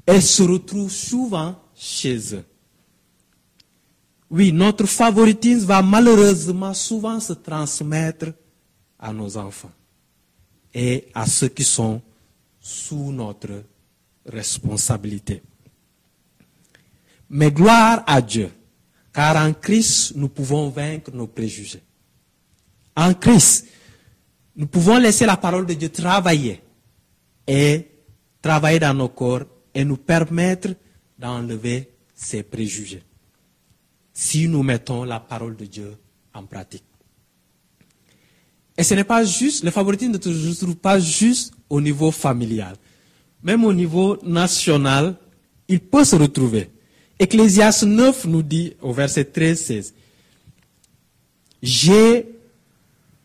Et 0.06 0.20
se 0.20 0.42
retrouvent 0.42 0.90
souvent 0.90 1.58
chez 1.74 2.34
eux. 2.34 2.44
Oui, 4.30 4.52
notre 4.52 4.84
favoritisme 4.86 5.66
va 5.66 5.80
malheureusement 5.80 6.74
souvent 6.74 7.20
se 7.20 7.32
transmettre 7.32 8.26
à 8.98 9.12
nos 9.12 9.36
enfants 9.36 9.72
et 10.74 11.06
à 11.14 11.26
ceux 11.26 11.48
qui 11.48 11.64
sont 11.64 12.02
sous 12.66 13.12
notre 13.12 13.62
responsabilité. 14.24 15.42
Mais 17.28 17.50
gloire 17.50 18.02
à 18.06 18.22
Dieu, 18.22 18.50
car 19.12 19.36
en 19.36 19.52
Christ, 19.52 20.14
nous 20.16 20.30
pouvons 20.30 20.70
vaincre 20.70 21.10
nos 21.12 21.26
préjugés. 21.26 21.82
En 22.96 23.12
Christ, 23.12 23.66
nous 24.56 24.66
pouvons 24.66 24.96
laisser 24.96 25.26
la 25.26 25.36
parole 25.36 25.66
de 25.66 25.74
Dieu 25.74 25.90
travailler 25.90 26.62
et 27.46 27.86
travailler 28.40 28.78
dans 28.78 28.94
nos 28.94 29.10
corps 29.10 29.44
et 29.74 29.84
nous 29.84 29.98
permettre 29.98 30.70
d'enlever 31.18 31.90
ces 32.14 32.42
préjugés 32.42 33.02
si 34.10 34.48
nous 34.48 34.62
mettons 34.62 35.04
la 35.04 35.20
parole 35.20 35.56
de 35.56 35.66
Dieu 35.66 35.98
en 36.32 36.44
pratique. 36.44 36.84
Et 38.78 38.82
ce 38.82 38.94
n'est 38.94 39.04
pas 39.04 39.22
juste, 39.22 39.64
le 39.64 39.70
favoritisme 39.70 40.12
ne 40.12 40.18
se 40.18 40.60
trouve 40.60 40.76
pas 40.76 40.98
juste 40.98 41.52
au 41.74 41.80
niveau 41.80 42.10
familial. 42.10 42.76
Même 43.42 43.64
au 43.64 43.72
niveau 43.72 44.16
national, 44.22 45.16
il 45.68 45.80
peut 45.80 46.04
se 46.04 46.16
retrouver. 46.16 46.70
Ecclésias 47.18 47.84
9 47.84 48.26
nous 48.26 48.42
dit 48.42 48.74
au 48.80 48.92
verset 48.92 49.24
13-16, 49.24 49.92
j'ai, 51.62 52.26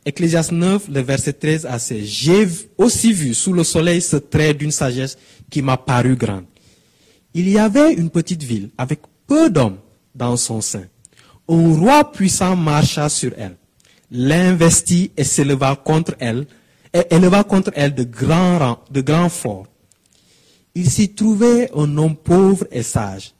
Ecclésias 0.06 0.50
9, 0.52 0.90
le 0.90 1.02
verset 1.02 1.34
13 1.34 1.66
à 1.66 1.78
16, 1.78 2.06
j'ai 2.06 2.48
aussi 2.78 3.14
vu 3.14 3.34
sous 3.34 3.54
le 3.54 3.64
soleil 3.64 4.02
ce 4.02 4.18
trait 4.18 4.54
d'une 4.54 4.72
sagesse 4.72 5.18
qui 5.50 5.62
m'a 5.62 5.78
paru 5.78 6.16
grande. 6.16 6.46
Il 7.34 7.50
y 7.50 7.60
avait 7.60 7.94
une 7.94 8.10
petite 8.10 8.44
ville 8.44 8.70
avec 8.78 9.02
peu 9.28 9.50
d'hommes 9.50 9.78
dans 10.16 10.38
son 10.38 10.62
sein. 10.62 10.86
Un 11.48 11.76
roi 11.76 12.12
puissant 12.12 12.56
marcha 12.56 13.10
sur 13.10 13.32
elle 13.38 13.56
l'investit 14.12 15.12
et 15.18 15.24
s'éleva 15.24 15.76
contre 15.76 16.16
elle, 16.20 16.48
et 16.94 17.06
éleva 17.12 17.44
contre 17.44 17.72
elle 17.76 17.94
de 17.94 18.04
grands, 18.04 18.80
de 18.90 19.02
grands 19.02 19.30
forts. 19.30 19.68
Il 20.76 20.90
s'y 20.90 21.14
trouvait 21.14 21.72
un 21.76 21.98
homme 21.98 22.16
pauvre 22.16 22.66
et 22.72 22.84
sage, 22.84 23.34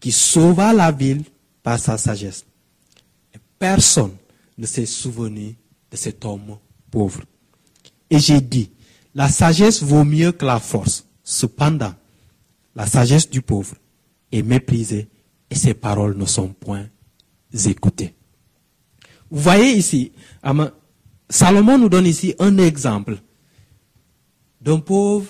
qui 0.00 0.12
sauva 0.12 0.72
la 0.72 0.92
ville 0.92 1.24
par 1.62 1.78
sa 1.78 1.98
sagesse. 1.98 2.44
Personne 3.58 4.12
ne 4.58 4.66
s'est 4.66 4.86
souvenu 4.86 5.56
de 5.90 5.96
cet 5.96 6.24
homme 6.24 6.58
pauvre. 6.90 7.22
Et 8.10 8.18
j'ai 8.18 8.40
dit, 8.40 8.70
la 9.14 9.28
sagesse 9.28 9.82
vaut 9.82 10.04
mieux 10.04 10.32
que 10.32 10.44
la 10.44 10.60
force. 10.60 11.06
Cependant, 11.22 11.94
la 12.74 12.86
sagesse 12.86 13.30
du 13.30 13.40
pauvre 13.40 13.76
est 14.30 14.42
méprisée 14.42 15.08
et 15.50 15.54
ses 15.54 15.74
paroles 15.74 16.16
ne 16.16 16.26
sont 16.26 16.48
point 16.48 16.86
écoutées. 17.66 18.14
Vous 19.30 19.40
voyez 19.40 19.72
ici, 19.72 20.12
Salomon 21.34 21.78
nous 21.78 21.88
donne 21.88 22.06
ici 22.06 22.32
un 22.38 22.58
exemple 22.58 23.18
d'un 24.60 24.78
pauvre 24.78 25.26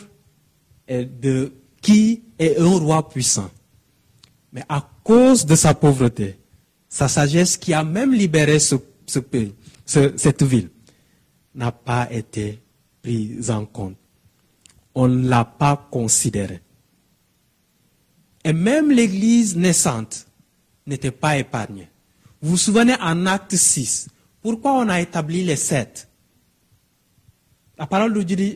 de, 0.87 1.51
qui 1.81 2.25
est 2.39 2.59
un 2.59 2.79
roi 2.79 3.09
puissant. 3.09 3.51
Mais 4.53 4.63
à 4.69 4.87
cause 5.03 5.47
de 5.47 5.55
sa 5.55 5.73
pauvreté, 5.73 6.39
sa 6.91 7.09
sagesse 7.09 7.57
qui 7.57 7.73
a 7.73 7.83
même 7.83 8.13
libéré 8.13 8.59
ce, 8.59 8.75
pays, 9.19 9.55
cette 9.87 10.43
ville, 10.43 10.69
n'a 11.55 11.73
pas 11.73 12.13
été 12.13 12.61
prise 13.01 13.51
en 13.51 13.65
compte. 13.65 13.97
On 14.95 15.09
ne 15.09 15.27
l'a 15.27 15.47
pas 15.47 15.89
considéré. 15.91 16.61
Et 18.45 18.53
même 18.53 18.91
l'Église 18.91 19.57
naissante 19.57 20.27
n'était 20.87 21.11
pas 21.11 21.39
épargnée. 21.39 21.89
Vous 22.43 22.51
vous 22.51 22.57
souvenez 22.59 22.95
en 23.01 23.25
acte 23.25 23.57
6, 23.57 24.09
pourquoi 24.45 24.73
on 24.73 24.91
a 24.91 25.01
établi 25.01 25.43
les 25.43 25.57
sept? 25.57 26.07
La 27.79 27.87
parole 27.87 28.13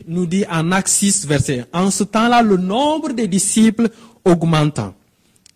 nous 0.07 0.25
dit, 0.27 0.45
en 0.47 0.71
acte 0.71 0.87
6, 0.87 1.25
verset 1.25 1.65
1, 1.73 1.85
en 1.85 1.89
ce 1.89 2.03
temps-là, 2.03 2.43
le 2.43 2.57
nombre 2.57 3.11
des 3.11 3.27
disciples 3.27 3.89
augmentant, 4.23 4.93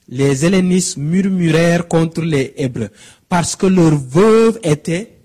les 0.08 0.44
hellénistes 0.44 0.98
murmurèrent 0.98 1.88
contre 1.88 2.22
les 2.22 2.52
Hébreux 2.58 2.90
parce 3.30 3.56
que 3.56 3.68
leurs 3.68 3.96
veuves 3.96 4.60
étaient 4.64 5.20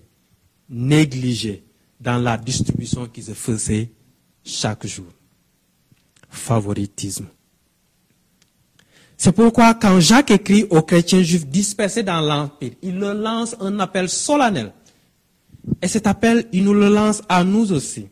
négligées 0.69 1.65
dans 1.99 2.19
la 2.19 2.37
distribution 2.37 3.07
qui 3.07 3.23
se 3.23 3.33
faisait 3.33 3.91
chaque 4.45 4.87
jour. 4.87 5.07
Favoritisme. 6.29 7.29
C'est 9.17 9.33
pourquoi 9.33 9.73
quand 9.73 10.01
Jacques 10.01 10.33
écrit 10.33 10.67
aux 10.69 10.83
chrétiens 10.83 11.23
juifs 11.23 11.47
dispersés 11.47 12.03
dans 12.03 12.21
l'Empire, 12.21 12.73
il 12.83 12.99
leur 12.99 13.15
lance 13.15 13.57
un 13.59 13.81
appel 13.81 14.11
solennel. 14.11 14.75
Et 15.83 15.89
cet 15.89 16.07
appel, 16.07 16.47
il 16.53 16.65
nous 16.65 16.75
le 16.75 16.89
lance 16.89 17.23
à 17.29 17.45
nous 17.45 17.73
aussi. 17.73 18.09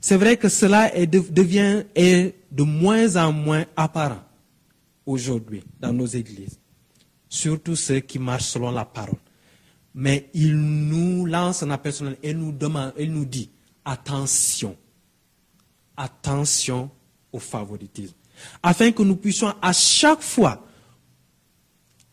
C'est 0.00 0.16
vrai 0.16 0.36
que 0.36 0.48
cela 0.48 0.94
est 0.94 1.06
de, 1.06 1.18
devient 1.18 1.84
de 1.96 2.62
moins 2.62 3.16
en 3.16 3.32
moins 3.32 3.64
apparent 3.76 4.22
aujourd'hui 5.04 5.62
dans 5.80 5.92
nos 5.92 6.06
églises, 6.06 6.58
surtout 7.28 7.74
ceux 7.74 8.00
qui 8.00 8.18
marchent 8.18 8.44
selon 8.46 8.70
la 8.70 8.84
parole. 8.84 9.14
Mais 9.94 10.30
il 10.34 10.56
nous 10.56 11.26
lance 11.26 11.62
un 11.62 11.70
appel 11.70 11.92
et 12.22 12.32
nous 12.32 12.52
demande, 12.52 12.92
il 12.98 13.12
nous 13.12 13.24
dit 13.24 13.50
attention, 13.84 14.76
attention 15.96 16.90
au 17.32 17.40
favoritisme 17.40 18.14
afin 18.62 18.92
que 18.92 19.02
nous 19.02 19.16
puissions 19.16 19.54
à 19.60 19.72
chaque 19.72 20.22
fois 20.22 20.64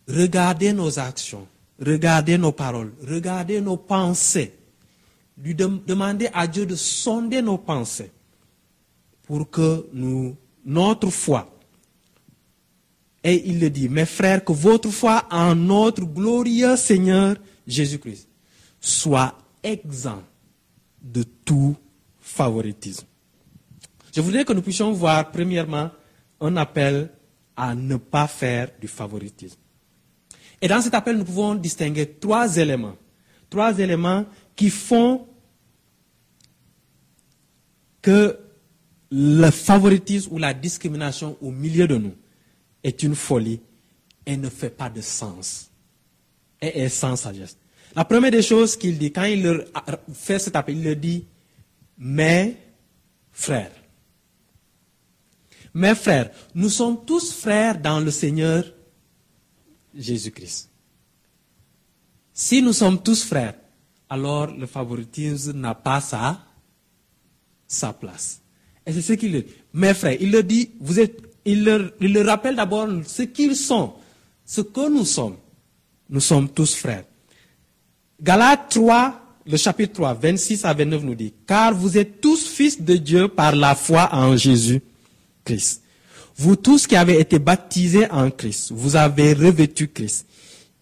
regarder 0.08 0.74
nos 0.74 1.00
actions, 1.00 1.48
regarder 1.80 2.38
nos 2.38 2.52
paroles, 2.52 2.94
regarder 3.08 3.62
nos 3.62 3.78
pensées, 3.78 4.54
lui 5.38 5.56
à 6.34 6.48
Dieu 6.48 6.66
de 6.66 6.76
sonder 6.76 7.42
nos 7.42 7.58
pensées 7.58 8.12
pour 9.24 9.50
que 9.50 9.88
nous, 9.94 10.36
notre 10.66 11.10
foi, 11.10 11.52
et 13.24 13.50
il 13.50 13.60
le 13.60 13.72
dit, 13.72 13.90
mes 13.90 14.06
frères, 14.06 14.46
que 14.46 14.54
votre 14.54 14.92
foi 14.92 15.26
en 15.32 15.56
notre 15.56 16.04
glorieux 16.04 16.78
Seigneur 16.78 17.36
Jésus-Christ 17.66 18.30
soit 18.80 19.36
exempt 19.64 20.24
de 21.02 21.24
tout 21.24 21.76
favoritisme. 22.20 23.08
Je 24.14 24.22
voudrais 24.22 24.46
que 24.46 24.54
nous 24.54 24.62
puissions 24.62 24.92
voir, 24.92 25.32
premièrement, 25.32 25.90
un 26.40 26.56
appel 26.56 27.10
à 27.58 27.74
ne 27.74 27.96
pas 27.96 28.28
faire 28.28 28.70
du 28.80 28.88
favoritisme. 28.88 29.58
Et 30.62 30.68
dans 30.68 30.82
cet 30.82 30.94
appel, 30.94 31.18
nous 31.18 31.26
pouvons 31.26 31.56
distinguer 31.56 32.08
trois 32.08 32.58
éléments. 32.58 32.96
Trois 33.50 33.78
éléments 33.80 34.26
qui 34.56 34.70
font 34.70 35.28
que 38.02 38.38
le 39.12 39.50
favoritisme 39.50 40.34
ou 40.34 40.38
la 40.38 40.54
discrimination 40.54 41.38
au 41.42 41.52
milieu 41.52 41.88
de 41.88 41.98
nous 41.98 42.16
est 42.84 43.04
une 43.04 43.16
folie 43.16 43.62
et 44.26 44.38
ne 44.38 44.50
fait 44.50 44.70
pas 44.70 44.90
de 44.90 45.02
sens. 45.02 45.70
Et 46.62 46.82
est 46.82 46.90
sans 46.90 47.16
sagesse. 47.16 47.58
La 47.96 48.06
première 48.06 48.32
des 48.32 48.42
choses 48.42 48.76
qu'il 48.76 48.98
dit, 48.98 49.12
quand 49.12 49.24
il 49.24 49.66
fait 50.14 50.40
cet 50.40 50.56
appel, 50.56 50.78
il 50.78 50.84
leur 50.84 50.96
dit, 50.96 51.26
mes 51.98 52.58
frères. 53.32 53.72
Mes 55.74 55.96
frères, 55.96 56.32
nous 56.54 56.70
sommes 56.70 57.06
tous 57.06 57.34
frères 57.34 57.80
dans 57.80 58.00
le 58.00 58.12
Seigneur 58.12 58.66
Jésus-Christ. 59.96 60.70
Si 62.34 62.62
nous 62.62 62.74
sommes 62.74 63.02
tous 63.02 63.24
frères, 63.24 63.56
alors 64.10 64.48
le 64.48 64.66
favoritisme 64.66 65.58
n'a 65.58 65.74
pas 65.74 66.02
sa, 66.02 66.42
place. 67.94 68.42
Et 68.86 68.94
c'est 68.94 69.02
ce 69.02 69.14
qu'il 69.14 69.32
dit. 69.32 69.46
Mes 69.74 69.94
frères, 69.94 70.18
il 70.20 70.32
leur 70.32 70.44
dit, 70.44 70.70
vous 70.80 71.00
êtes, 71.00 71.18
il 71.46 71.64
leur, 71.64 71.92
il 72.02 72.18
rappelle 72.20 72.56
d'abord 72.56 72.88
ce 73.06 73.24
qu'ils 73.24 73.56
sont, 73.56 73.94
ce 74.46 74.62
que 74.62 74.90
nous 74.90 75.06
sommes. 75.06 75.38
Nous 76.10 76.20
sommes 76.20 76.50
tous 76.50 76.76
frères. 76.76 77.06
Galates 78.22 78.70
3, 78.70 79.22
le 79.48 79.58
chapitre 79.58 79.94
3, 79.94 80.14
26 80.14 80.66
à 80.66 80.74
29 80.74 81.04
nous 81.04 81.16
dit, 81.16 81.34
car 81.48 81.74
vous 81.74 81.98
êtes 81.98 82.22
tous 82.22 82.48
fils 82.48 82.82
de 82.82 82.96
Dieu 82.96 83.28
par 83.28 83.56
la 83.56 83.76
foi 83.76 84.10
en 84.12 84.36
Jésus-Christ. 84.36 85.82
Vous 86.38 86.56
tous 86.56 86.86
qui 86.86 86.96
avez 86.96 87.20
été 87.20 87.40
baptisés 87.40 88.10
en 88.12 88.30
Christ, 88.30 88.72
vous 88.72 88.96
avez 88.96 89.34
revêtu 89.34 89.88
Christ. 89.88 90.28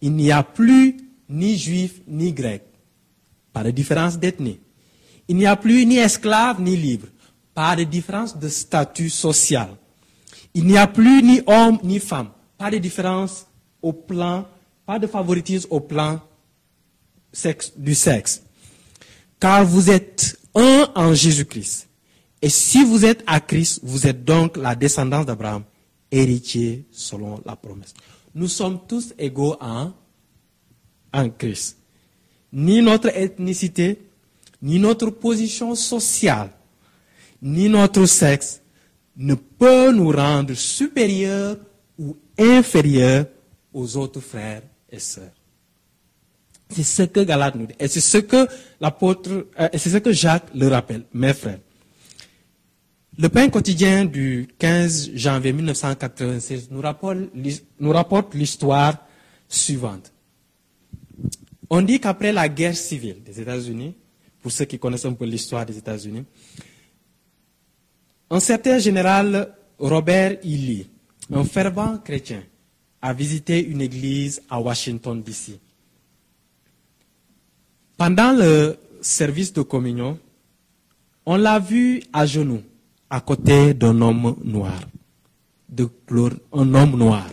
Il 0.00 0.12
n'y 0.12 0.32
a 0.32 0.42
plus 0.42 0.96
ni 1.28 1.56
juif 1.56 2.00
ni 2.08 2.32
grec, 2.32 2.62
pas 3.52 3.62
de 3.62 3.70
différence 3.70 4.18
d'ethnie. 4.18 4.58
Il 5.28 5.36
n'y 5.36 5.46
a 5.46 5.56
plus 5.56 5.86
ni 5.86 5.96
esclave 5.96 6.60
ni 6.60 6.76
libre, 6.76 7.06
pas 7.54 7.76
de 7.76 7.84
différence 7.84 8.36
de 8.36 8.48
statut 8.48 9.08
social. 9.08 9.68
Il 10.54 10.66
n'y 10.66 10.76
a 10.76 10.86
plus 10.86 11.22
ni 11.22 11.40
homme 11.46 11.78
ni 11.82 12.00
femme, 12.00 12.30
pas 12.58 12.70
de 12.70 12.78
différence 12.78 13.46
au 13.80 13.92
plan, 13.92 14.46
pas 14.84 14.98
de 14.98 15.06
favoritisme 15.06 15.68
au 15.70 15.80
plan 15.80 16.20
du 17.76 17.94
sexe. 17.94 18.42
Car 19.40 19.64
vous 19.64 19.90
êtes 19.90 20.38
un 20.54 20.88
en 20.94 21.14
Jésus-Christ. 21.14 21.88
Et 22.44 22.50
si 22.50 22.84
vous 22.84 23.06
êtes 23.06 23.24
à 23.26 23.40
Christ, 23.40 23.80
vous 23.82 24.06
êtes 24.06 24.22
donc 24.22 24.58
la 24.58 24.74
descendance 24.74 25.24
d'Abraham, 25.24 25.64
héritier 26.10 26.84
selon 26.90 27.40
la 27.46 27.56
promesse. 27.56 27.94
Nous 28.34 28.48
sommes 28.48 28.80
tous 28.86 29.14
égaux 29.18 29.56
en, 29.62 29.92
en 31.14 31.30
Christ. 31.30 31.78
Ni 32.52 32.82
notre 32.82 33.08
ethnicité, 33.16 33.98
ni 34.60 34.78
notre 34.78 35.08
position 35.08 35.74
sociale, 35.74 36.50
ni 37.40 37.70
notre 37.70 38.04
sexe 38.04 38.60
ne 39.16 39.36
peut 39.36 39.90
nous 39.90 40.10
rendre 40.10 40.52
supérieurs 40.52 41.56
ou 41.98 42.14
inférieurs 42.38 43.24
aux 43.72 43.96
autres 43.96 44.20
frères 44.20 44.64
et 44.92 44.98
sœurs. 44.98 45.32
C'est 46.68 46.82
ce 46.82 47.04
que 47.04 47.20
Galate 47.20 47.54
nous 47.54 47.68
dit. 47.68 47.74
Et 47.80 47.88
c'est 47.88 48.00
ce 48.00 48.18
que 48.18 48.46
l'apôtre, 48.82 49.46
euh, 49.58 49.68
c'est 49.72 49.88
ce 49.88 49.96
que 49.96 50.12
Jacques 50.12 50.50
le 50.54 50.68
rappelle, 50.68 51.04
mes 51.14 51.32
frères. 51.32 51.60
Le 53.16 53.28
pain 53.28 53.48
quotidien 53.48 54.04
du 54.04 54.48
15 54.58 55.12
janvier 55.14 55.52
1996 55.52 56.68
nous 56.70 57.92
rapporte, 57.92 58.34
l'histoire 58.34 58.96
suivante. 59.48 60.12
On 61.70 61.80
dit 61.82 62.00
qu'après 62.00 62.32
la 62.32 62.48
guerre 62.48 62.76
civile 62.76 63.22
des 63.22 63.40
États-Unis, 63.40 63.94
pour 64.42 64.50
ceux 64.50 64.64
qui 64.64 64.80
connaissent 64.80 65.04
un 65.04 65.12
peu 65.12 65.26
l'histoire 65.26 65.64
des 65.64 65.78
États-Unis, 65.78 66.24
un 68.30 68.40
certain 68.40 68.78
général 68.78 69.54
Robert 69.78 70.38
E. 70.44 70.84
Un 71.32 71.44
fervent 71.44 71.98
chrétien, 71.98 72.42
a 73.00 73.12
visité 73.12 73.64
une 73.64 73.80
église 73.80 74.42
à 74.50 74.60
Washington, 74.60 75.22
D.C. 75.22 75.60
Pendant 77.96 78.32
le 78.32 78.76
service 79.00 79.52
de 79.52 79.62
communion, 79.62 80.18
on 81.24 81.36
l'a 81.36 81.58
vu 81.58 82.02
à 82.12 82.26
genoux, 82.26 82.62
à 83.14 83.20
côté 83.20 83.74
d'un 83.74 84.00
homme 84.00 84.34
noir, 84.42 84.80
un 86.52 86.74
homme 86.74 86.96
noir. 86.96 87.30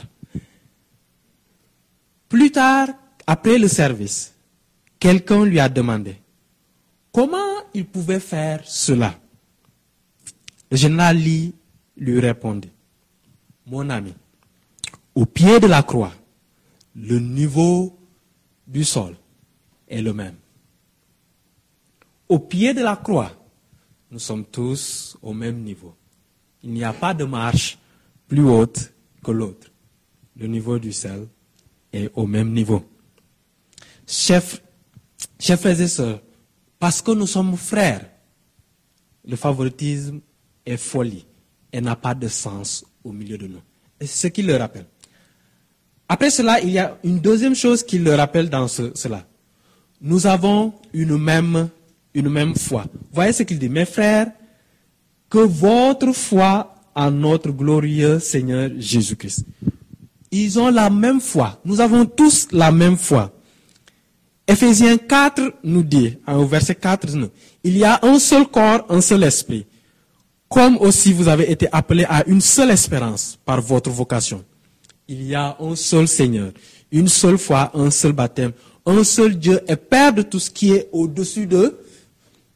Plus 2.30 2.52
tard, 2.52 2.90
après 3.26 3.58
le 3.58 3.68
service, 3.68 4.36
quelqu'un 5.00 5.44
lui 5.44 5.60
a 5.60 5.68
demandé 5.68 6.18
comment 7.12 7.64
il 7.74 7.86
pouvait 7.86 8.20
faire 8.20 8.62
cela? 8.64 9.20
Le 10.70 10.78
général 10.78 11.18
lui 11.98 12.20
répondit, 12.20 12.70
mon 13.66 13.90
ami, 13.90 14.14
au 15.16 15.26
pied 15.26 15.60
de 15.60 15.66
la 15.66 15.82
croix, 15.82 16.14
le 16.96 17.18
niveau 17.18 17.98
du 18.68 18.84
sol 18.84 19.16
est 19.88 20.04
le 20.04 20.14
même 20.14 20.36
au 22.30 22.38
pied 22.38 22.74
de 22.76 22.82
la 22.82 22.96
croix, 22.96 23.32
nous 24.12 24.20
sommes 24.20 24.44
tous 24.46 25.18
au 25.22 25.34
même 25.34 25.64
niveau. 25.64 25.96
Il 26.64 26.72
n'y 26.72 26.84
a 26.84 26.92
pas 26.94 27.14
de 27.14 27.24
marche 27.24 27.78
plus 28.28 28.44
haute 28.44 28.92
que 29.24 29.32
l'autre. 29.32 29.72
Le 30.36 30.48
niveau 30.48 30.78
du 30.78 30.92
ciel 30.92 31.28
est 31.94 32.12
au 32.14 32.28
même 32.28 32.52
niveau. 32.52 32.84
Chers, 34.06 34.44
frères 35.40 35.82
et 35.82 35.88
sœurs, 35.88 36.22
parce 36.78 37.02
que 37.02 37.12
nous 37.12 37.28
sommes 37.28 37.56
frères, 37.56 38.06
le 39.26 39.36
favoritisme 39.36 40.20
est 40.66 40.78
folie 40.78 41.26
et 41.72 41.80
n'a 41.80 41.96
pas 41.96 42.14
de 42.14 42.28
sens 42.28 42.84
au 43.04 43.12
milieu 43.12 43.38
de 43.38 43.48
nous. 43.48 43.62
c'est 44.02 44.08
ce 44.08 44.28
qu'il 44.28 44.48
le 44.48 44.58
rappelle. 44.58 44.86
Après 46.10 46.30
cela, 46.30 46.60
il 46.60 46.72
y 46.72 46.80
a 46.80 46.98
une 47.04 47.20
deuxième 47.20 47.56
chose 47.56 47.84
qu'il 47.84 48.04
le 48.04 48.14
rappelle 48.16 48.50
dans 48.50 48.68
cela. 48.68 49.26
Nous 50.02 50.28
avons 50.28 50.74
une 50.92 51.18
même 51.18 51.70
une 52.14 52.30
même 52.30 52.56
foi. 52.56 52.86
Voyez 53.12 53.34
ce 53.34 53.44
qu'il 53.44 53.60
dit, 53.60 53.70
mes 53.70 53.86
frères, 53.86 54.32
que 55.30 55.40
votre 55.40 56.12
foi 56.12 56.76
en 56.94 57.12
notre 57.12 57.52
glorieux 57.52 58.20
Seigneur 58.20 58.70
Jésus-Christ. 58.78 59.46
Ils 60.32 60.60
ont 60.60 60.70
la 60.70 60.90
même 60.90 61.22
foi. 61.22 61.60
Nous 61.66 61.80
avons 61.82 62.06
tous 62.06 62.48
la 62.52 62.72
même 62.72 62.98
foi. 62.98 63.32
Ephésiens 64.48 64.98
4 64.98 65.54
nous 65.64 65.84
dit, 65.84 66.18
au 66.28 66.46
verset 66.46 66.76
4, 66.76 67.08
il 67.64 67.78
y 67.78 67.84
a 67.84 68.00
un 68.02 68.20
seul 68.20 68.48
corps, 68.48 68.86
un 68.90 69.02
seul 69.02 69.24
esprit. 69.24 69.66
Comme 70.50 70.78
aussi 70.78 71.14
vous 71.14 71.30
avez 71.30 71.50
été 71.50 71.68
appelés 71.72 72.06
à 72.10 72.28
une 72.28 72.42
seule 72.42 72.72
espérance 72.72 73.40
par 73.46 73.62
votre 73.62 73.90
vocation. 73.90 74.44
Il 75.08 75.24
y 75.24 75.36
a 75.36 75.56
un 75.60 75.76
seul 75.76 76.08
Seigneur, 76.08 76.52
une 76.92 77.08
seule 77.08 77.38
foi, 77.38 77.72
un 77.74 77.90
seul 77.90 78.12
baptême, 78.12 78.52
un 78.86 79.04
seul 79.04 79.38
Dieu 79.38 79.62
et 79.68 79.76
Père 79.78 80.14
de 80.14 80.22
tout 80.22 80.40
ce 80.40 80.50
qui 80.50 80.74
est 80.74 80.90
au-dessus 80.92 81.48
de 81.48 81.80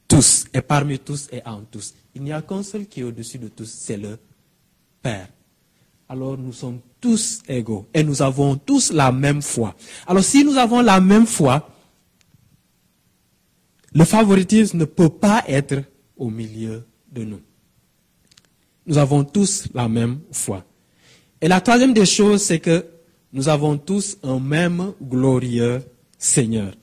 tous, 0.08 0.46
et 0.54 0.62
parmi 0.62 1.00
tous 1.00 1.28
et 1.32 1.42
en 1.46 1.62
tous. 1.62 1.94
Il 2.14 2.24
n'y 2.24 2.32
a 2.32 2.42
qu'un 2.42 2.64
seul 2.64 2.88
qui 2.88 3.02
est 3.02 3.04
au-dessus 3.04 3.40
de 3.40 3.48
tous, 3.48 3.70
c'est 3.70 3.98
le 3.98 4.18
Père. 5.02 5.28
Alors 6.08 6.38
nous 6.38 6.54
sommes 6.54 6.80
tous 7.02 7.42
égaux 7.48 7.88
et 7.94 8.04
nous 8.04 8.22
avons 8.22 8.56
tous 8.56 8.92
la 8.92 9.12
même 9.12 9.42
foi. 9.42 9.76
Alors 10.06 10.24
si 10.24 10.44
nous 10.46 10.56
avons 10.56 10.82
la 10.82 11.00
même 11.00 11.26
foi, 11.26 11.68
le 13.94 14.04
favoritisme 14.04 14.78
ne 14.78 14.86
peut 14.86 15.10
pas 15.10 15.44
être 15.48 15.84
au 16.16 16.30
milieu 16.30 16.86
de 17.12 17.24
nous. 17.24 17.42
Nous 18.86 18.98
avons 18.98 19.24
tous 19.24 19.68
la 19.74 19.88
même 19.88 20.20
foi. 20.32 20.64
Et 21.42 21.48
la 21.48 21.60
troisième 21.62 21.94
des 21.94 22.06
choses, 22.06 22.44
c'est 22.44 22.60
que 22.60 22.86
nous 23.34 23.50
avons 23.50 23.78
tous 23.78 24.18
un 24.22 24.40
même 24.40 24.94
glorieux 25.02 25.82
Seigneur. 26.18 26.74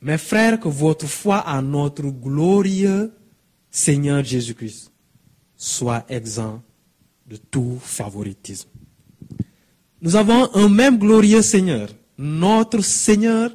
Mes 0.00 0.18
frères, 0.18 0.60
que 0.60 0.68
votre 0.68 1.06
foi 1.06 1.44
en 1.46 1.62
notre 1.62 2.04
glorieux 2.04 3.12
Seigneur 3.70 4.22
Jésus-Christ 4.22 4.92
soit 5.56 6.04
exempt 6.08 6.62
de 7.26 7.36
tout 7.36 7.78
favoritisme. 7.80 8.68
Nous 10.00 10.14
avons 10.14 10.54
un 10.54 10.68
même 10.68 10.98
glorieux 10.98 11.42
Seigneur, 11.42 11.88
notre 12.16 12.80
Seigneur 12.80 13.50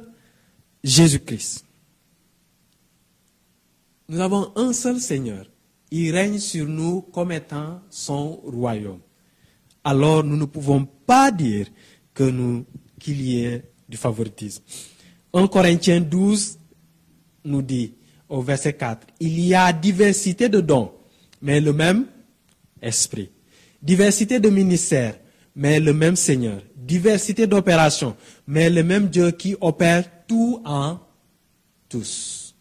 Jésus-Christ. 0.82 1.64
Nous 4.08 4.20
avons 4.20 4.52
un 4.54 4.74
seul 4.74 5.00
Seigneur. 5.00 5.46
Il 5.90 6.12
règne 6.12 6.38
sur 6.38 6.66
nous 6.66 7.00
comme 7.00 7.32
étant 7.32 7.80
son 7.88 8.36
royaume. 8.36 9.00
Alors 9.82 10.22
nous 10.22 10.36
ne 10.36 10.44
pouvons 10.44 10.84
pas 10.84 11.30
dire 11.30 11.68
qu'il 12.14 13.22
y 13.22 13.44
ait 13.44 13.64
du 13.88 13.96
favoritisme. 13.96 14.62
1 15.34 15.48
Corinthiens 15.48 16.00
12 16.00 16.58
nous 17.44 17.60
dit, 17.60 17.92
au 18.28 18.40
verset 18.40 18.74
4, 18.74 19.06
il 19.18 19.40
y 19.40 19.52
a 19.52 19.72
diversité 19.72 20.48
de 20.48 20.60
dons, 20.60 20.92
mais 21.42 21.60
le 21.60 21.72
même 21.72 22.06
esprit. 22.80 23.30
Diversité 23.82 24.38
de 24.38 24.48
ministères, 24.48 25.18
mais 25.56 25.80
le 25.80 25.92
même 25.92 26.14
Seigneur. 26.14 26.62
Diversité 26.76 27.48
d'opérations, 27.48 28.16
mais 28.46 28.70
le 28.70 28.84
même 28.84 29.08
Dieu 29.08 29.32
qui 29.32 29.56
opère 29.60 30.04
tout 30.26 30.62
en 30.64 31.00
tous. 31.88 32.54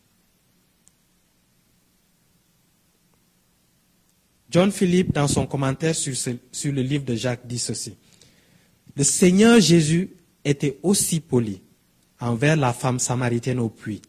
John 4.49 4.71
Philippe, 4.71 5.13
dans 5.13 5.27
son 5.27 5.45
commentaire 5.45 5.95
sur, 5.95 6.15
sur 6.15 6.73
le 6.73 6.81
livre 6.81 7.05
de 7.05 7.15
Jacques, 7.15 7.45
dit 7.45 7.59
ceci. 7.59 7.95
Le 8.95 9.03
Seigneur 9.03 9.59
Jésus 9.59 10.15
était 10.43 10.79
aussi 10.83 11.19
poli 11.19 11.62
envers 12.23 12.55
la 12.55 12.71
femme 12.71 12.99
samaritaine 12.99 13.59
au 13.59 13.69
puits, 13.69 14.01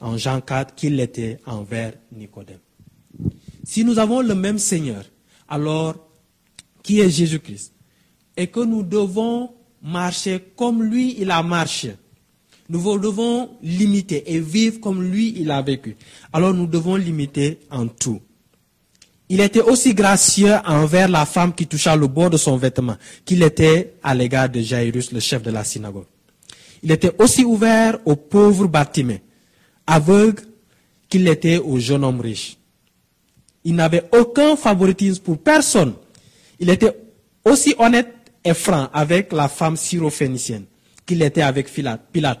en 0.00 0.16
Jean 0.16 0.40
4, 0.40 0.74
qu'il 0.74 0.96
l'était 0.96 1.38
envers 1.46 1.92
Nicodème. 2.10 2.58
Si 3.62 3.84
nous 3.84 3.98
avons 3.98 4.22
le 4.22 4.34
même 4.34 4.58
Seigneur, 4.58 5.04
alors 5.48 5.94
qui 6.82 7.00
est 7.00 7.10
Jésus-Christ, 7.10 7.72
et 8.36 8.46
que 8.46 8.60
nous 8.60 8.82
devons 8.82 9.50
marcher 9.82 10.42
comme 10.56 10.82
lui, 10.82 11.16
il 11.18 11.30
a 11.30 11.42
marché, 11.42 11.96
nous 12.70 12.98
devons 12.98 13.50
limiter 13.62 14.32
et 14.32 14.40
vivre 14.40 14.80
comme 14.80 15.02
lui, 15.02 15.34
il 15.36 15.50
a 15.50 15.60
vécu. 15.60 15.96
Alors 16.32 16.54
nous 16.54 16.66
devons 16.66 16.96
limiter 16.96 17.60
en 17.70 17.86
tout. 17.86 18.20
Il 19.28 19.40
était 19.40 19.60
aussi 19.60 19.94
gracieux 19.94 20.54
envers 20.64 21.08
la 21.08 21.26
femme 21.26 21.54
qui 21.54 21.66
toucha 21.66 21.94
le 21.96 22.06
bord 22.06 22.30
de 22.30 22.38
son 22.38 22.56
vêtement 22.56 22.96
qu'il 23.26 23.42
était 23.42 23.94
à 24.02 24.14
l'égard 24.14 24.48
de 24.48 24.60
Jairus, 24.60 25.12
le 25.12 25.20
chef 25.20 25.42
de 25.42 25.50
la 25.50 25.64
synagogue. 25.64 26.06
Il 26.82 26.90
était 26.90 27.12
aussi 27.18 27.44
ouvert 27.44 27.98
au 28.04 28.16
pauvre 28.16 28.66
Bartimée, 28.66 29.22
aveugle 29.86 30.42
qu'il 31.08 31.28
était 31.28 31.58
au 31.58 31.78
jeune 31.78 32.04
homme 32.04 32.20
riche. 32.20 32.56
Il 33.64 33.76
n'avait 33.76 34.04
aucun 34.12 34.56
favoritisme 34.56 35.22
pour 35.22 35.38
personne. 35.38 35.94
Il 36.58 36.68
était 36.70 36.96
aussi 37.44 37.74
honnête 37.78 38.12
et 38.44 38.54
franc 38.54 38.88
avec 38.92 39.32
la 39.32 39.48
femme 39.48 39.76
syrophénicienne 39.76 40.64
qu'il 41.06 41.22
était 41.22 41.42
avec 41.42 41.70
Pilate. 41.70 42.40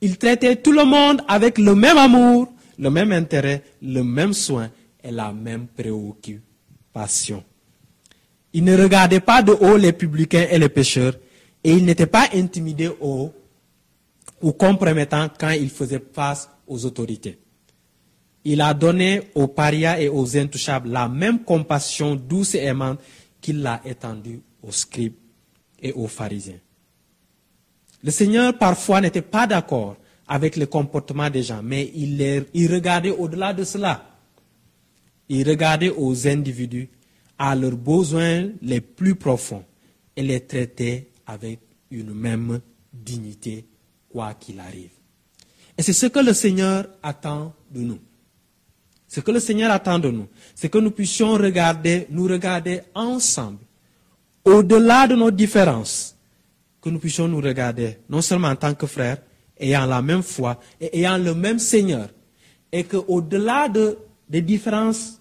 Il 0.00 0.18
traitait 0.18 0.56
tout 0.56 0.72
le 0.72 0.84
monde 0.84 1.22
avec 1.28 1.58
le 1.58 1.74
même 1.74 1.98
amour, 1.98 2.52
le 2.78 2.90
même 2.90 3.12
intérêt, 3.12 3.62
le 3.82 4.02
même 4.02 4.32
soin 4.32 4.70
et 5.02 5.10
la 5.10 5.32
même 5.32 5.66
préoccupation. 5.66 7.42
Il 8.52 8.64
ne 8.64 8.76
regardait 8.80 9.20
pas 9.20 9.42
de 9.42 9.52
haut 9.52 9.76
les 9.76 9.92
publicains 9.92 10.46
et 10.50 10.58
les 10.58 10.68
pécheurs 10.68 11.14
et 11.64 11.72
il 11.72 11.84
n'était 11.84 12.06
pas 12.06 12.28
intimidé 12.34 12.90
ou, 13.00 13.30
ou 14.42 14.52
compromettant 14.52 15.28
quand 15.38 15.50
il 15.50 15.70
faisait 15.70 16.02
face 16.12 16.50
aux 16.66 16.84
autorités. 16.84 17.38
Il 18.44 18.60
a 18.60 18.74
donné 18.74 19.22
aux 19.34 19.46
parias 19.46 20.00
et 20.00 20.08
aux 20.08 20.36
intouchables 20.36 20.90
la 20.90 21.08
même 21.08 21.44
compassion 21.44 22.16
douce 22.16 22.54
et 22.56 22.64
aimante 22.64 23.00
qu'il 23.40 23.62
l'a 23.62 23.80
étendue 23.84 24.40
aux 24.62 24.72
scribes 24.72 25.14
et 25.80 25.92
aux 25.92 26.08
pharisiens. 26.08 26.58
Le 28.02 28.10
Seigneur 28.10 28.58
parfois 28.58 29.00
n'était 29.00 29.22
pas 29.22 29.46
d'accord 29.46 29.96
avec 30.26 30.56
le 30.56 30.66
comportement 30.66 31.30
des 31.30 31.42
gens, 31.42 31.62
mais 31.62 31.90
il, 31.94 32.72
regardait 32.72 33.10
au-delà 33.10 33.52
de 33.52 33.64
cela. 33.64 34.18
Il 35.28 35.48
regardait 35.48 35.90
aux 35.90 36.26
individus, 36.26 36.88
à 37.38 37.54
leurs 37.54 37.76
besoins 37.76 38.48
les 38.60 38.80
plus 38.80 39.14
profonds, 39.14 39.64
et 40.16 40.22
les 40.22 40.40
traitait 40.40 41.08
avec 41.26 41.60
une 41.90 42.12
même 42.12 42.60
dignité, 42.92 43.66
quoi 44.12 44.34
qu'il 44.34 44.60
arrive. 44.60 44.90
Et 45.76 45.82
c'est 45.82 45.92
ce 45.92 46.06
que 46.06 46.18
le 46.20 46.34
Seigneur 46.34 46.86
attend 47.02 47.54
de 47.70 47.80
nous. 47.80 47.98
Ce 49.08 49.20
que 49.20 49.30
le 49.30 49.40
Seigneur 49.40 49.70
attend 49.70 49.98
de 49.98 50.10
nous, 50.10 50.28
c'est 50.54 50.68
que 50.68 50.78
nous 50.78 50.90
puissions 50.90 51.32
regarder, 51.32 52.06
nous 52.10 52.24
regarder 52.24 52.82
ensemble, 52.94 53.58
au-delà 54.44 55.06
de 55.06 55.14
nos 55.14 55.30
différences, 55.30 56.16
que 56.80 56.88
nous 56.88 56.98
puissions 56.98 57.28
nous 57.28 57.40
regarder, 57.40 57.98
non 58.08 58.22
seulement 58.22 58.48
en 58.48 58.56
tant 58.56 58.74
que 58.74 58.86
frères, 58.86 59.18
ayant 59.58 59.86
la 59.86 60.02
même 60.02 60.22
foi 60.22 60.58
et 60.80 60.98
ayant 60.98 61.18
le 61.18 61.34
même 61.34 61.58
Seigneur, 61.58 62.08
et 62.70 62.84
qu'au-delà 62.84 63.68
de, 63.68 63.98
des 64.28 64.40
différences 64.40 65.20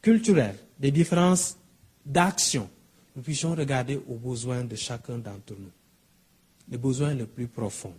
culturelles, 0.00 0.58
des 0.78 0.92
différences 0.92 1.56
d'action, 2.06 2.70
nous 3.16 3.22
puissions 3.22 3.54
regarder 3.54 4.00
aux 4.08 4.14
besoins 4.14 4.62
de 4.62 4.76
chacun 4.76 5.18
d'entre 5.18 5.54
nous, 5.58 5.72
les 6.70 6.78
besoins 6.78 7.14
les 7.14 7.26
plus 7.26 7.48
profonds, 7.48 7.94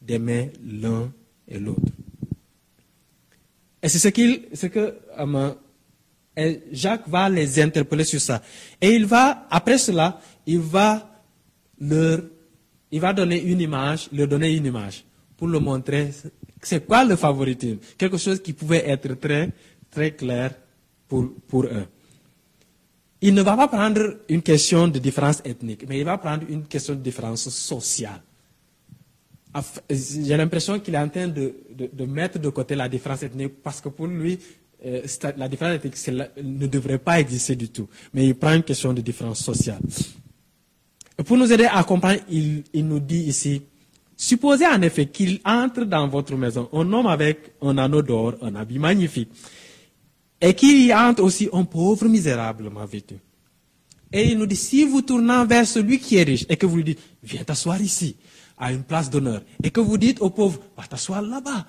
d'aimer 0.00 0.52
l'un 0.64 1.12
et 1.48 1.58
l'autre. 1.58 1.92
Et 3.82 3.88
c'est 3.88 3.98
ce, 3.98 4.08
qu'il, 4.08 4.42
ce 4.54 4.66
que 4.66 4.94
euh, 5.18 6.54
Jacques 6.72 7.08
va 7.08 7.28
les 7.28 7.60
interpeller 7.60 8.04
sur 8.04 8.20
ça. 8.20 8.42
Et 8.80 8.90
il 8.90 9.04
va, 9.04 9.46
après 9.50 9.78
cela, 9.78 10.20
il 10.46 10.60
va 10.60 11.10
leur, 11.80 12.20
il 12.90 13.00
va 13.00 13.12
donner 13.12 13.42
une 13.42 13.60
image, 13.60 14.08
leur 14.12 14.28
donner 14.28 14.54
une 14.54 14.66
image 14.66 15.04
pour 15.36 15.48
leur 15.48 15.60
montrer 15.60 16.10
c'est 16.64 16.86
quoi 16.86 17.04
le 17.04 17.16
favoritisme. 17.16 17.78
Quelque 17.96 18.16
chose 18.16 18.40
qui 18.42 18.52
pouvait 18.52 18.88
être 18.88 19.14
très, 19.14 19.50
très 19.90 20.12
clair 20.12 20.54
pour, 21.08 21.30
pour 21.46 21.64
eux. 21.64 21.86
Il 23.26 23.32
ne 23.34 23.42
va 23.42 23.56
pas 23.56 23.68
prendre 23.68 24.18
une 24.28 24.42
question 24.42 24.86
de 24.88 24.98
différence 24.98 25.40
ethnique, 25.44 25.84
mais 25.88 25.98
il 25.98 26.04
va 26.04 26.18
prendre 26.18 26.44
une 26.48 26.64
question 26.66 26.94
de 26.94 27.00
différence 27.00 27.48
sociale 27.48 28.20
j'ai 29.90 30.36
l'impression 30.36 30.80
qu'il 30.80 30.94
est 30.94 30.98
en 30.98 31.08
train 31.08 31.28
de, 31.28 31.54
mettre 32.06 32.38
de 32.38 32.48
côté 32.48 32.74
la 32.74 32.88
différence 32.88 33.22
ethnique 33.22 33.62
parce 33.62 33.80
que 33.80 33.88
pour 33.88 34.06
lui, 34.06 34.38
euh, 34.84 35.02
la 35.36 35.48
différence 35.48 35.76
ethnique 35.76 35.96
ne 36.42 36.66
devrait 36.66 36.98
pas 36.98 37.20
exister 37.20 37.54
du 37.54 37.68
tout. 37.68 37.88
Mais 38.12 38.26
il 38.26 38.34
prend 38.34 38.52
une 38.54 38.62
question 38.64 38.92
de 38.92 39.00
différence 39.00 39.40
sociale. 39.40 39.80
Pour 41.24 41.36
nous 41.36 41.52
aider 41.52 41.68
à 41.70 41.84
comprendre, 41.84 42.18
il 42.28 42.64
nous 42.74 42.98
dit 42.98 43.22
ici, 43.22 43.62
supposez 44.16 44.66
en 44.66 44.82
effet 44.82 45.06
qu'il 45.06 45.38
entre 45.44 45.84
dans 45.84 46.08
votre 46.08 46.34
maison 46.36 46.68
un 46.72 46.92
homme 46.92 47.06
avec 47.06 47.52
un 47.62 47.78
anneau 47.78 48.02
d'or, 48.02 48.34
un 48.42 48.56
habit 48.56 48.80
magnifique, 48.80 49.28
et 50.40 50.54
qu'il 50.54 50.86
y 50.86 50.94
entre 50.94 51.22
aussi 51.22 51.48
un 51.52 51.64
pauvre 51.64 52.06
misérablement 52.08 52.84
vêtu. 52.84 53.16
Et 54.12 54.30
il 54.30 54.38
nous 54.38 54.46
dit, 54.46 54.56
si 54.56 54.84
vous 54.84 55.02
tournez 55.02 55.44
vers 55.46 55.66
celui 55.66 55.98
qui 55.98 56.16
est 56.16 56.22
riche 56.22 56.46
et 56.48 56.56
que 56.56 56.66
vous 56.66 56.76
lui 56.76 56.84
dites, 56.84 57.00
viens 57.22 57.42
t'asseoir 57.42 57.80
ici, 57.80 58.16
à 58.56 58.72
une 58.72 58.84
place 58.84 59.10
d'honneur, 59.10 59.42
et 59.62 59.70
que 59.70 59.80
vous 59.80 59.98
dites 59.98 60.20
au 60.20 60.30
pauvre, 60.30 60.60
va 60.76 60.86
t'asseoir 60.86 61.20
là-bas, 61.22 61.66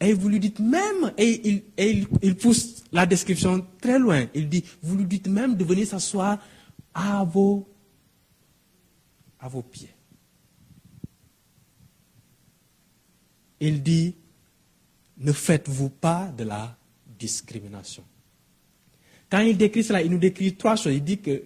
et 0.00 0.12
vous 0.12 0.28
lui 0.28 0.40
dites 0.40 0.58
même, 0.58 1.12
et, 1.16 1.62
il, 1.76 2.06
il, 2.22 2.36
pousse 2.36 2.82
la 2.92 3.06
description 3.06 3.64
très 3.80 3.98
loin, 3.98 4.26
il 4.34 4.48
dit, 4.48 4.64
vous 4.82 4.96
lui 4.96 5.04
dites 5.04 5.28
même 5.28 5.56
de 5.56 5.64
venir 5.64 5.86
s'asseoir 5.86 6.38
à 6.94 7.24
vos, 7.24 7.68
à 9.38 9.48
vos 9.48 9.62
pieds. 9.62 9.94
Il 13.60 13.82
dit, 13.82 14.14
ne 15.18 15.32
faites-vous 15.32 15.90
pas 15.90 16.32
de 16.36 16.44
la 16.44 16.77
discrimination. 17.18 18.04
Quand 19.30 19.40
il 19.40 19.56
décrit 19.56 19.84
cela, 19.84 20.02
il 20.02 20.10
nous 20.10 20.18
décrit 20.18 20.54
trois 20.54 20.76
choses. 20.76 20.94
Il 20.94 21.04
dit 21.04 21.18
que 21.18 21.42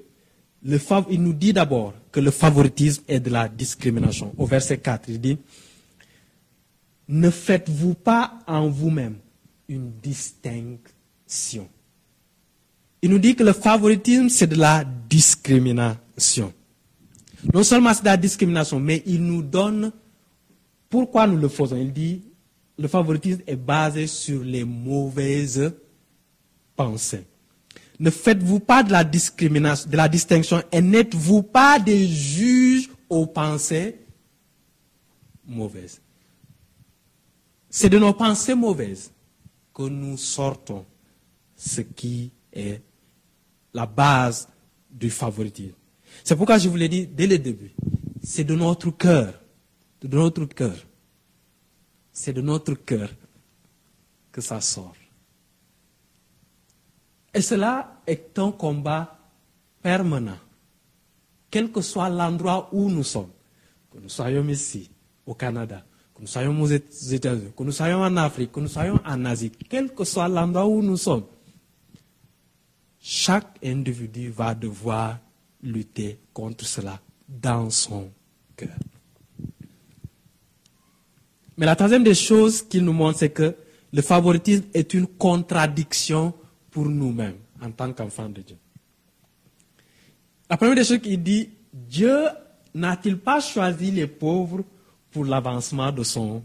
il 0.65 1.23
nous 1.23 1.33
dit 1.33 1.53
d'abord 1.53 1.93
que 2.13 2.21
le 2.21 2.31
favoritisme 2.31 3.03
est 3.09 3.19
de 3.19 3.31
la 3.31 3.49
discrimination. 3.49 4.33
Au 4.39 4.47
verset 4.47 4.79
4, 4.79 5.09
il 5.09 5.21
dit, 5.21 5.39
ne 7.09 7.31
faites-vous 7.31 7.95
pas 7.95 8.39
en 8.47 8.69
vous-même 8.69 9.17
une 9.69 9.91
distinction. 10.01 11.69
Il 13.03 13.11
nous 13.11 13.19
dit 13.19 13.35
que 13.35 13.43
le 13.43 13.53
favoritisme, 13.53 14.29
c'est 14.29 14.47
de 14.47 14.55
la 14.55 14.85
discrimination. 14.85 16.53
Non 17.53 17.65
seulement 17.65 17.93
c'est 17.93 18.03
de 18.03 18.07
la 18.07 18.17
discrimination, 18.17 18.79
mais 18.79 19.03
il 19.05 19.25
nous 19.25 19.43
donne 19.43 19.91
pourquoi 20.89 21.27
nous 21.27 21.39
le 21.39 21.49
faisons? 21.49 21.77
Il 21.77 21.93
dit, 21.93 22.23
le 22.79 22.89
favoritisme 22.89 23.43
est 23.47 23.57
basé 23.57 24.07
sur 24.07 24.43
les 24.43 24.65
mauvaises 24.65 25.73
pensées. 26.77 27.27
Ne 28.01 28.11
faites-vous 28.11 28.61
pas 28.61 28.83
de 28.83 28.91
la 28.91 29.05
discrimination, 29.05 29.89
de 29.89 29.97
la 29.97 30.09
distinction 30.09 30.63
et 30.73 30.81
n'êtes-vous 30.81 31.43
pas 31.43 31.79
des 31.79 32.07
juges 32.07 32.91
aux 33.09 33.27
pensées 33.27 34.01
mauvaises? 35.47 36.01
C'est 37.71 37.89
de 37.89 37.99
nos 37.99 38.13
pensées 38.13 38.55
mauvaises 38.55 39.13
que 39.75 39.83
nous 39.83 40.17
sortons 40.17 40.85
ce 41.57 41.81
qui 41.81 42.33
est 42.53 42.83
la 43.73 43.87
base 43.87 44.49
du 44.91 45.09
favoritisme. 45.11 45.75
C'est 46.25 46.37
pourquoi 46.37 46.59
je 46.59 46.69
vous 46.69 46.77
l'ai 46.77 46.89
dit 46.89 47.07
dès 47.07 47.27
le 47.27 47.39
début. 47.39 47.73
C'est 48.23 48.45
de 48.45 48.55
notre 48.55 48.91
cœur, 48.91 49.41
de 50.03 50.17
notre 50.17 50.45
cœur, 50.45 50.77
c'est 52.13 52.33
de 52.33 52.41
notre 52.41 52.75
cœur 52.75 53.11
que 54.31 54.41
ça 54.41 54.61
sort. 54.61 54.95
Et 57.35 57.41
cela 57.41 58.01
est 58.07 58.39
un 58.39 58.53
combat 58.53 59.19
permanent, 59.83 60.39
quel 61.51 61.73
que 61.73 61.81
soit 61.81 62.11
l'endroit 62.11 62.69
où 62.73 62.91
nous 62.91 63.03
sommes, 63.03 63.31
que 63.91 63.99
nous 63.99 64.09
soyons 64.09 64.47
ici, 64.49 64.91
au 65.25 65.35
Canada, 65.35 65.85
que 66.15 66.21
nous 66.21 66.27
soyons 66.27 66.61
aux 66.61 66.67
États-Unis, 66.67 67.53
que 67.57 67.63
nous 67.63 67.73
soyons 67.73 68.03
en 68.03 68.17
Afrique, 68.17 68.53
que 68.53 68.61
nous 68.61 68.69
soyons 68.69 69.01
en 69.05 69.25
Asie, 69.25 69.51
quel 69.69 69.95
que 69.95 70.05
soit 70.05 70.29
l'endroit 70.29 70.67
où 70.67 70.83
nous 70.83 70.97
sommes, 70.97 71.25
chaque 73.01 73.59
individu 73.65 74.31
va 74.31 74.55
devoir 74.55 75.19
lutter 75.63 76.19
contre 76.33 76.65
cela 76.65 77.01
dans 77.29 77.71
son 77.71 78.11
cœur. 78.57 78.77
Mais 81.63 81.67
la 81.67 81.77
troisième 81.77 82.03
des 82.03 82.17
choses 82.17 82.61
qu'il 82.61 82.85
nous 82.85 82.93
montre, 82.93 83.21
c'est 83.21 83.31
que 83.31 83.55
le 83.93 84.03
favoritisme 84.03 84.65
est 84.75 84.95
une 84.95 85.07
contradiction 85.07 86.35
pour 86.73 86.89
nous-mêmes 86.89 87.37
en 87.63 87.71
tant 87.71 87.93
qu'enfants 87.93 88.29
de 88.29 88.41
Dieu. 88.41 88.57
La 90.51 90.57
première 90.57 90.75
des 90.75 90.83
choses 90.83 90.99
qu'il 90.99 91.23
dit, 91.23 91.51
Dieu 91.73 92.27
n'a-t-il 92.75 93.17
pas 93.17 93.39
choisi 93.39 93.93
les 93.93 94.09
pauvres 94.09 94.65
pour 95.13 95.25
l'avancement 95.25 95.93
de 95.93 96.03
son, 96.03 96.43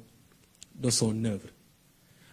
de 0.75 0.91
son 0.91 1.25
œuvre? 1.25 1.49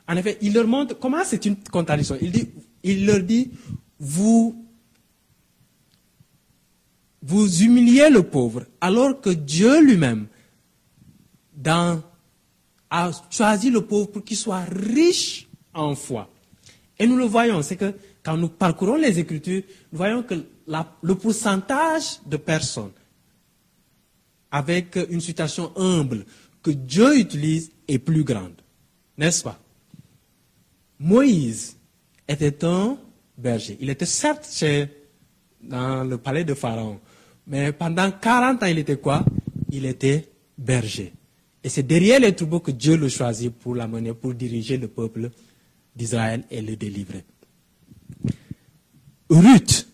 En 0.07 0.19
effet, 0.19 0.37
il 0.43 0.53
leur 0.53 0.67
montre 0.67 0.99
comment 0.99 1.25
c'est 1.25 1.47
une 1.47 1.57
contradiction. 1.57 2.19
Il, 2.21 2.33
dit, 2.33 2.51
il 2.83 3.07
leur 3.07 3.21
dit, 3.21 3.51
vous, 3.99 4.63
vous 7.23 7.63
humiliez 7.63 8.11
le 8.11 8.25
pauvre, 8.25 8.67
alors 8.79 9.23
que 9.23 9.31
Dieu 9.31 9.83
lui-même, 9.83 10.27
dans 11.57 12.03
a 12.95 13.11
choisi 13.29 13.71
le 13.71 13.81
pauvre 13.81 14.07
pour 14.07 14.25
qu'il 14.25 14.37
soit 14.37 14.65
riche 14.71 15.49
en 15.73 15.97
foi. 15.97 16.31
Et 16.97 17.07
nous 17.09 17.17
le 17.17 17.25
voyons, 17.25 17.61
c'est 17.63 17.77
que 17.77 17.93
quand 18.23 18.37
nous 18.37 18.49
parcourons 18.49 18.95
les 18.95 19.19
Écritures, 19.19 19.63
nous 19.91 19.99
voyons 19.99 20.23
que 20.23 20.35
le 21.03 21.15
pourcentage 21.17 22.21
de 22.25 22.37
personnes 22.37 22.93
avec 24.53 24.97
une 25.11 25.21
situation 25.21 25.73
humble 25.77 26.25
que 26.63 26.71
Dieu 26.71 27.19
utilise 27.19 27.73
est 27.89 27.99
plus 27.99 28.23
grande. 28.23 28.55
N'est-ce 29.19 29.43
pas? 29.43 29.59
Moïse 31.01 31.77
était 32.29 32.65
un 32.65 32.97
berger. 33.37 33.77
Il 33.81 33.91
était 33.91 34.07
certes 34.07 34.49
chez, 34.51 34.89
dans 35.61 36.05
le 36.05 36.17
palais 36.17 36.45
de 36.45 36.55
Pharaon, 36.55 37.01
mais 37.49 37.73
pendant 37.73 38.11
40 38.13 38.63
ans, 38.63 38.67
il 38.67 38.79
était 38.79 38.99
quoi? 38.99 39.25
Il 39.73 39.85
était 39.85 40.29
berger. 40.57 41.13
Et 41.65 41.71
c'est 41.71 41.83
derrière 41.83 42.21
les 42.21 42.35
troupeaux 42.35 42.61
que 42.61 42.71
Dieu 42.71 42.99
le 42.99 43.09
choisit 43.09 43.51
pour 43.51 43.75
l'amener, 43.75 44.13
pour 44.13 44.35
diriger 44.35 44.77
le 44.77 44.87
peuple 44.87 45.31
d'Israël 45.97 46.45
et 46.51 46.61
le 46.61 46.77
délivrer. 46.77 47.25
Ruth 49.31 49.89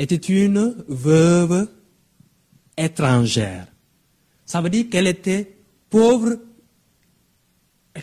était 0.00 0.16
une 0.16 0.74
veuve 0.88 1.68
étrangère. 2.76 3.68
Ça 4.44 4.60
veut 4.60 4.68
dire 4.68 4.88
qu'elle 4.90 5.06
était 5.06 5.56
pauvre, 5.88 6.36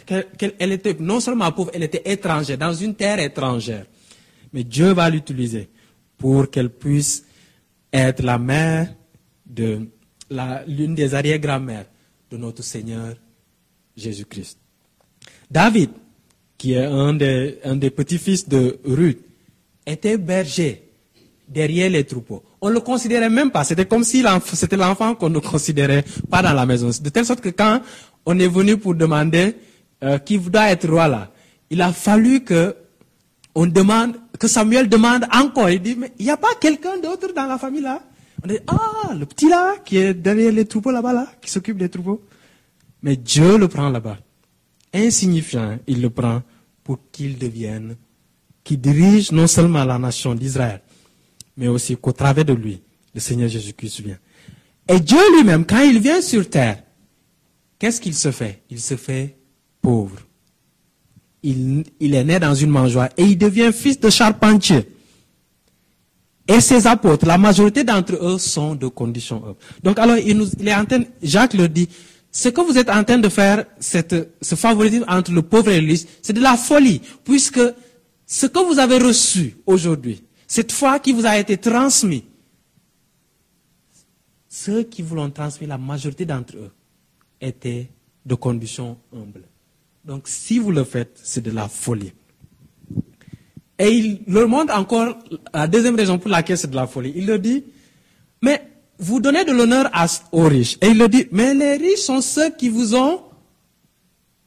qu'elle 0.08 0.72
était 0.72 0.96
non 0.98 1.20
seulement 1.20 1.52
pauvre, 1.52 1.72
elle 1.74 1.84
était 1.84 2.10
étrangère, 2.10 2.58
dans 2.58 2.74
une 2.74 2.96
terre 2.96 3.20
étrangère. 3.20 3.86
Mais 4.54 4.63
Dieu 4.63 4.94
va 4.94 5.10
l'utiliser 5.10 5.70
pour 6.18 6.50
qu'elle 6.50 6.70
puisse 6.70 7.26
être 7.91 8.24
la 8.24 8.38
mère 8.38 8.96
de 9.46 9.89
l'une 10.68 10.96
des 10.96 11.13
arrière-grand-mères 11.13 11.88
notre 12.38 12.63
Seigneur 12.63 13.15
Jésus-Christ. 13.95 14.58
David, 15.50 15.89
qui 16.58 16.74
est 16.74 16.86
un 16.86 17.13
des, 17.13 17.89
petits-fils 17.89 18.48
de 18.48 18.80
Ruth, 18.86 19.19
était 19.86 20.17
berger 20.17 20.89
derrière 21.48 21.89
les 21.89 22.04
troupeaux. 22.04 22.43
On 22.62 22.69
ne 22.69 22.74
le 22.74 22.80
considérait 22.80 23.30
même 23.30 23.52
pas. 23.52 23.63
C'était 23.63 23.86
comme 23.86 24.04
si 24.04 24.24
c'était 24.54 24.78
l'enfant 24.78 25.13
qu'on 25.15 25.30
ne 25.30 25.39
considérait 25.39 26.04
pas 26.30 26.41
dans 26.41 26.54
la 26.54 26.65
maison. 26.65 26.89
De 27.02 27.10
telle 27.10 27.26
sorte 27.26 27.41
que 27.41 27.50
quand 27.50 27.82
on 28.26 28.39
est 28.39 28.48
venu 28.48 28.78
pour 28.78 28.95
demander 28.95 29.56
euh, 30.04 30.17
qui 30.17 30.39
doit 30.39 30.69
être 30.69 30.89
roi 30.89 31.08
là, 31.08 31.32
il 31.69 31.82
a 31.82 31.91
fallu 31.93 32.43
que 32.43 32.76
que 34.38 34.48
Samuel 34.48 34.89
demande 34.89 35.26
encore. 35.32 35.69
Il 35.69 35.82
dit, 35.82 35.95
mais 35.95 36.12
il 36.19 36.26
n'y 36.26 36.32
a 36.32 36.38
pas 36.38 36.56
quelqu'un 36.60 36.98
d'autre 36.98 37.34
dans 37.34 37.45
la 37.45 37.58
famille 37.58 37.82
là? 37.82 38.02
On 38.43 38.48
dit, 38.48 38.60
ah, 38.67 39.13
le 39.17 39.26
petit 39.26 39.50
là, 39.50 39.76
qui 39.84 39.98
est 39.98 40.13
derrière 40.13 40.52
les 40.52 40.65
troupeaux 40.65 40.91
là-bas, 40.91 41.13
là, 41.13 41.28
qui 41.41 41.50
s'occupe 41.50 41.78
des 41.78 41.89
troupeaux. 41.89 42.21
Mais 43.02 43.15
Dieu 43.15 43.58
le 43.58 43.67
prend 43.67 43.89
là-bas. 43.89 44.17
Insignifiant, 44.93 45.78
il 45.88 46.02
le 46.02 46.10
prend 46.10 46.41
pour 46.84 47.00
qu'il 47.12 47.38
devienne, 47.38 47.95
qu'il 48.63 48.80
dirige 48.80 49.32
non 49.32 49.48
seulement 49.48 49.84
la 49.84 49.98
nation 49.98 50.36
d'Israël, 50.36 50.82
mais 51.58 51.67
aussi 51.67 51.98
qu'au 51.98 52.12
travers 52.12 52.45
de 52.45 52.54
lui, 52.54 52.82
le 53.13 53.19
Seigneur 53.19 53.50
Jésus-Christ 53.50 54.02
vient. 54.02 54.17
Et 54.88 55.00
Dieu 55.00 55.19
lui-même, 55.38 55.65
quand 55.65 55.82
il 55.82 56.00
vient 56.00 56.21
sur 56.21 56.50
terre, 56.50 56.84
qu'est-ce 57.80 58.00
qu'il 58.00 58.13
se 58.13 58.32
fait? 58.32 58.62
Il 58.69 58.80
se 58.80 58.95
fait 58.95 59.36
pauvre. 59.82 60.19
Il, 61.41 61.84
il, 62.00 62.15
est 62.15 62.24
né 62.24 62.39
dans 62.39 62.56
une 62.56 62.69
mangeoire 62.69 63.10
et 63.17 63.24
il 63.24 63.38
devient 63.38 63.71
fils 63.74 64.00
de 64.00 64.10
charpentier. 64.10 64.88
Et 66.47 66.62
ses 66.62 66.86
apôtres, 66.86 67.25
la 67.25 67.38
majorité 67.38 67.84
d'entre 67.84 68.13
eux 68.23 68.38
sont 68.38 68.75
de 68.75 68.88
condition 68.88 69.38
humble. 69.43 69.55
Donc 69.84 69.97
alors, 69.97 70.17
il, 70.17 70.38
nous, 70.38 70.47
il 70.60 70.67
est 70.67 70.75
en 70.75 70.86
train, 70.86 71.03
Jacques 71.23 71.55
leur 71.55 71.69
dit, 71.69 71.89
ce 72.31 72.49
que 72.49 72.62
vous 72.62 72.77
êtes 72.77 72.89
en 72.89 73.03
train 73.03 73.17
de 73.17 73.29
faire, 73.29 73.65
cette, 73.79 74.36
ce 74.41 74.55
favoritisme 74.55 75.05
entre 75.08 75.31
le 75.31 75.41
pauvre 75.41 75.71
et 75.71 75.81
le 75.81 75.88
riche, 75.88 76.03
c'est 76.21 76.34
de 76.34 76.41
la 76.41 76.55
folie, 76.58 77.01
puisque 77.23 77.62
ce 78.27 78.45
que 78.45 78.60
vous 78.60 78.77
avez 78.77 78.97
reçu 78.99 79.58
aujourd'hui, 79.65 80.23
cette 80.47 80.71
foi 80.71 80.99
qui 80.99 81.13
vous 81.13 81.25
a 81.25 81.38
été 81.38 81.58
transmise, 81.58 82.21
ceux 84.49 84.84
qui 84.84 85.01
vous 85.01 85.15
l'ont 85.15 85.31
transmis, 85.31 85.65
la 85.65 85.77
majorité 85.77 86.25
d'entre 86.25 86.55
eux, 86.58 86.71
étaient 87.41 87.89
de 88.25 88.36
condition 88.36 88.97
humble. 89.13 89.43
Donc 90.03 90.27
si 90.27 90.60
vous 90.60 90.71
le 90.71 90.84
faites, 90.84 91.19
c'est 91.23 91.41
de 91.41 91.51
la 91.51 91.67
folie. 91.67 92.13
Et 93.78 93.90
il 93.90 94.22
leur 94.28 94.48
montre 94.48 94.74
encore 94.76 95.18
la 95.54 95.68
deuxième 95.68 95.96
raison 95.96 96.18
pour 96.18 96.30
laquelle 96.30 96.58
c'est 96.58 96.70
de 96.70 96.76
la 96.76 96.88
folie. 96.88 97.14
Il 97.16 97.26
leur 97.26 97.40
dit, 97.40 97.64
mais 98.42 98.62
vous 98.98 99.20
donnez 99.20 99.44
de 99.44 99.52
l'honneur 99.52 99.90
aux 100.32 100.44
riches. 100.44 100.78
Et 100.82 100.88
il 100.88 100.98
leur 100.98 101.10
dit, 101.10 101.28
mais 101.32 101.54
les 101.54 101.76
riches 101.76 102.00
sont 102.00 102.22
ceux 102.22 102.52
qui 102.52 102.70
vous 102.70 102.96
ont 102.96 103.22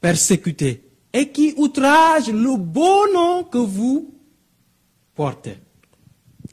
persécuté 0.01 0.83
et 1.13 1.29
qui 1.29 1.53
outragent 1.57 2.31
le 2.31 2.57
beau 2.57 3.13
nom 3.13 3.43
que 3.43 3.57
vous 3.57 4.13
portez. 5.13 5.57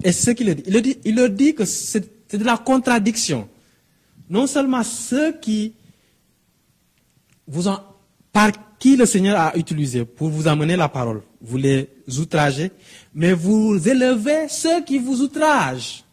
Et 0.04 0.12
c'est 0.12 0.26
ce 0.26 0.30
qu'il 0.32 0.46
leur 0.46 0.56
dit. 0.56 0.64
Il 0.66 0.72
leur 0.74 0.82
dit, 0.82 0.98
il 1.04 1.34
dit 1.34 1.54
que 1.54 1.64
c'est 1.64 2.36
de 2.36 2.44
la 2.44 2.58
contradiction. 2.58 3.48
Non 4.28 4.46
seulement 4.46 4.82
ceux 4.82 5.32
qui 5.38 5.74
vous 7.46 7.68
ont, 7.68 7.78
par 8.32 8.50
qui 8.86 8.96
le 8.96 9.04
Seigneur 9.04 9.36
a 9.40 9.56
utilisé 9.56 10.04
pour 10.04 10.28
vous 10.28 10.46
amener 10.46 10.76
la 10.76 10.88
parole, 10.88 11.20
vous 11.40 11.56
les 11.56 11.88
outragez, 12.20 12.70
mais 13.12 13.32
vous 13.32 13.76
élevez 13.88 14.46
ceux 14.48 14.84
qui 14.84 14.98
vous 14.98 15.22
outragent. 15.22 16.04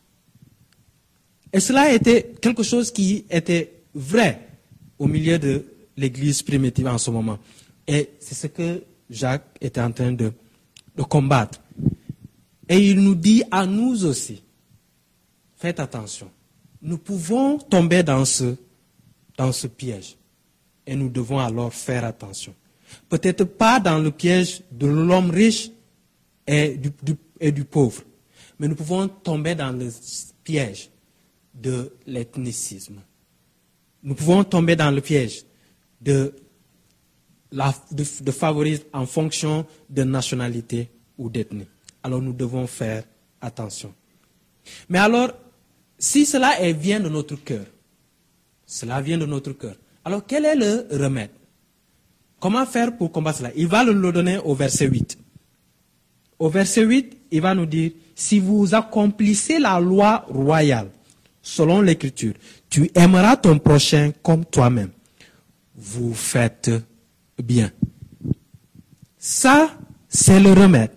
Et 1.53 1.59
cela 1.59 1.93
était 1.93 2.33
quelque 2.41 2.63
chose 2.63 2.89
qui 2.89 3.25
était 3.29 3.83
vrai 3.93 4.47
au 4.97 5.05
milieu 5.05 5.37
de 5.37 5.63
l'Église 5.95 6.41
primitive 6.41 6.87
en 6.87 6.97
ce 6.97 7.11
moment. 7.11 7.37
Et 7.87 8.09
c'est 8.19 8.33
ce 8.33 8.47
que 8.47 8.81
Jacques 9.07 9.55
était 9.61 9.79
en 9.79 9.91
train 9.91 10.11
de, 10.11 10.33
de 10.97 11.03
combattre. 11.03 11.61
Et 12.67 12.79
il 12.79 12.99
nous 13.01 13.13
dit 13.13 13.43
à 13.51 13.67
nous 13.67 14.03
aussi, 14.03 14.41
faites 15.57 15.79
attention, 15.79 16.31
nous 16.81 16.97
pouvons 16.97 17.59
tomber 17.59 18.01
dans 18.01 18.25
ce, 18.25 18.55
dans 19.37 19.51
ce 19.51 19.67
piège. 19.67 20.17
Et 20.87 20.95
nous 20.95 21.09
devons 21.09 21.37
alors 21.37 21.71
faire 21.71 22.03
attention. 22.03 22.55
Peut-être 23.09 23.43
pas 23.43 23.79
dans 23.79 23.99
le 23.99 24.11
piège 24.11 24.61
de 24.71 24.87
l'homme 24.87 25.29
riche 25.31 25.69
et 26.47 26.77
du, 26.77 27.63
pauvre, 27.63 28.03
mais 28.59 28.67
nous 28.67 28.75
pouvons 28.75 29.07
tomber 29.07 29.55
dans 29.55 29.71
le 29.71 29.89
piège 30.43 30.89
de 31.53 31.93
l'ethnicisme. 32.05 33.01
Nous 34.01 34.15
pouvons 34.15 34.43
tomber 34.43 34.75
dans 34.75 34.91
le 34.91 34.99
piège 34.99 35.45
de, 36.01 36.33
la, 37.51 37.73
de 37.91 38.31
favoriser 38.31 38.83
en 38.91 39.05
fonction 39.05 39.65
de 39.89 40.03
nationalité 40.03 40.89
ou 41.17 41.29
d'ethnie. 41.29 41.67
Alors 42.01 42.21
nous 42.21 42.33
devons 42.33 42.67
faire 42.67 43.03
attention. 43.39 43.93
Mais 44.89 44.99
alors, 44.99 45.31
si 45.97 46.25
cela 46.25 46.71
vient 46.73 46.99
de 46.99 47.09
notre 47.09 47.35
cœur, 47.35 47.65
cela 48.65 49.01
vient 49.01 49.17
de 49.17 49.25
notre 49.25 49.53
cœur, 49.53 49.75
alors 50.03 50.25
quel 50.25 50.45
est 50.45 50.55
le 50.55 50.87
remède? 50.91 51.29
Comment 52.43 52.65
faire 52.65 52.97
pour 52.97 53.09
combattre 53.09 53.37
cela? 53.37 53.51
Il 53.55 53.67
va 53.67 53.85
le 53.85 54.11
donner 54.11 54.37
au 54.37 54.53
verset 54.53 54.85
8. 54.85 55.17
Au 56.39 56.49
verset 56.49 56.83
8, 56.83 57.17
il 57.31 57.39
va 57.39 57.55
nous 57.55 57.65
dire, 57.65 57.91
si 58.15 58.37
vous 58.37 58.75
accomplissez 58.75 59.59
la 59.59 59.79
loi 59.79 60.25
royale, 60.27 60.89
selon 61.41 61.79
l'écriture, 61.79 62.33
tu 62.69 62.91
aimeras 62.95 63.37
ton 63.37 63.59
prochain 63.59 64.11
comme 64.21 64.43
toi-même. 64.43 64.89
Vous 65.73 66.13
faites 66.13 66.69
bien. 67.41 67.71
Ça, 69.17 69.73
c'est 70.09 70.41
le 70.41 70.51
remède. 70.51 70.91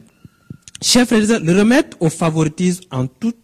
Chef, 0.82 1.12
le 1.12 1.56
remède 1.56 1.94
au 2.00 2.10
favoritisme 2.10 2.82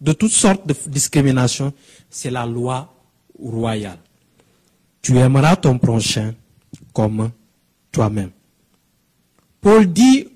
de 0.01 0.11
toutes 0.11 0.33
sortes 0.33 0.67
de 0.67 0.75
discriminations, 0.87 1.71
c'est 2.09 2.31
la 2.31 2.45
loi 2.45 2.93
royale. 3.41 3.99
Tu 5.01 5.17
aimeras 5.19 5.55
ton 5.55 5.77
prochain 5.77 6.33
comme 6.91 7.31
toi-même. 7.93 8.31
Paul 9.61 9.85
dit 9.85 10.27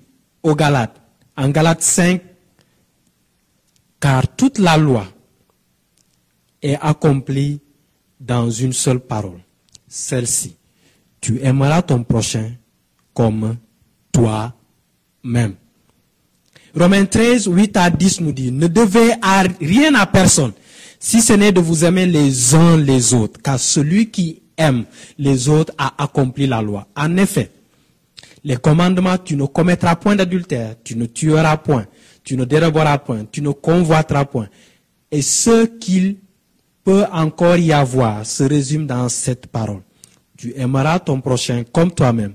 aux 0.42 0.54
Galates, 0.54 0.98
en 1.36 1.50
Galates 1.50 1.82
5, 1.82 2.22
car 4.00 4.26
toute 4.36 4.58
la 4.58 4.78
loi 4.78 5.06
est 6.62 6.78
accomplie 6.80 7.60
dans 8.18 8.50
une 8.50 8.72
seule 8.72 9.00
parole, 9.00 9.40
celle-ci. 9.86 10.56
Tu 11.20 11.40
aimeras 11.42 11.82
ton 11.82 12.04
prochain 12.04 12.52
comme 13.12 13.56
toi-même. 14.12 15.56
Romains 16.74 17.06
13, 17.06 17.48
8 17.48 17.76
à 17.76 17.90
10 17.90 18.20
nous 18.20 18.32
dit, 18.32 18.52
ne 18.52 18.68
devez 18.68 19.12
rien 19.60 19.94
à 19.94 20.06
personne, 20.06 20.52
si 21.00 21.20
ce 21.20 21.32
n'est 21.32 21.52
de 21.52 21.60
vous 21.60 21.84
aimer 21.84 22.06
les 22.06 22.54
uns 22.54 22.76
les 22.76 23.14
autres, 23.14 23.40
car 23.42 23.58
celui 23.58 24.10
qui 24.10 24.42
aime 24.58 24.84
les 25.16 25.48
autres 25.48 25.72
a 25.78 26.02
accompli 26.02 26.46
la 26.46 26.60
loi. 26.60 26.86
En 26.96 27.16
effet, 27.16 27.50
les 28.44 28.56
commandements, 28.56 29.18
tu 29.18 29.36
ne 29.36 29.46
commettras 29.46 29.96
point 29.96 30.16
d'adultère, 30.16 30.74
tu 30.84 30.96
ne 30.96 31.06
tueras 31.06 31.56
point, 31.56 31.86
tu 32.24 32.36
ne 32.36 32.44
déroberas 32.44 32.98
point, 32.98 33.24
tu 33.30 33.40
ne 33.40 33.50
convoiteras 33.50 34.26
point. 34.26 34.48
Et 35.10 35.22
ce 35.22 35.66
qu'il 35.66 36.18
peut 36.84 37.04
encore 37.12 37.56
y 37.56 37.72
avoir 37.72 38.24
se 38.24 38.44
résume 38.44 38.86
dans 38.86 39.08
cette 39.08 39.46
parole. 39.48 39.82
Tu 40.38 40.54
aimeras 40.56 41.00
ton 41.00 41.20
prochain 41.20 41.64
comme 41.70 41.92
toi-même. 41.92 42.34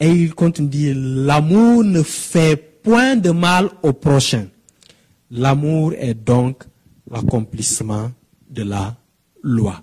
Et 0.00 0.10
il 0.10 0.34
continue 0.34 0.66
de 0.66 0.72
dire, 0.72 0.94
l'amour 0.96 1.84
ne 1.84 2.02
fait 2.02 2.56
point 2.82 3.14
de 3.14 3.30
mal 3.30 3.68
au 3.82 3.92
prochain. 3.92 4.46
L'amour 5.30 5.92
est 5.96 6.14
donc 6.14 6.64
l'accomplissement 7.08 8.10
de 8.48 8.62
la 8.64 8.96
loi. 9.42 9.80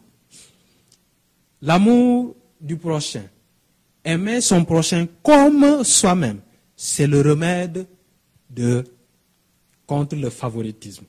L'amour 1.61 2.35
du 2.61 2.77
prochain, 2.77 3.23
aimer 4.03 4.41
son 4.41 4.63
prochain 4.63 5.07
comme 5.23 5.83
soi-même, 5.83 6.41
c'est 6.75 7.07
le 7.07 7.21
remède 7.21 7.87
de, 8.49 8.83
contre 9.85 10.15
le 10.15 10.29
favoritisme. 10.29 11.05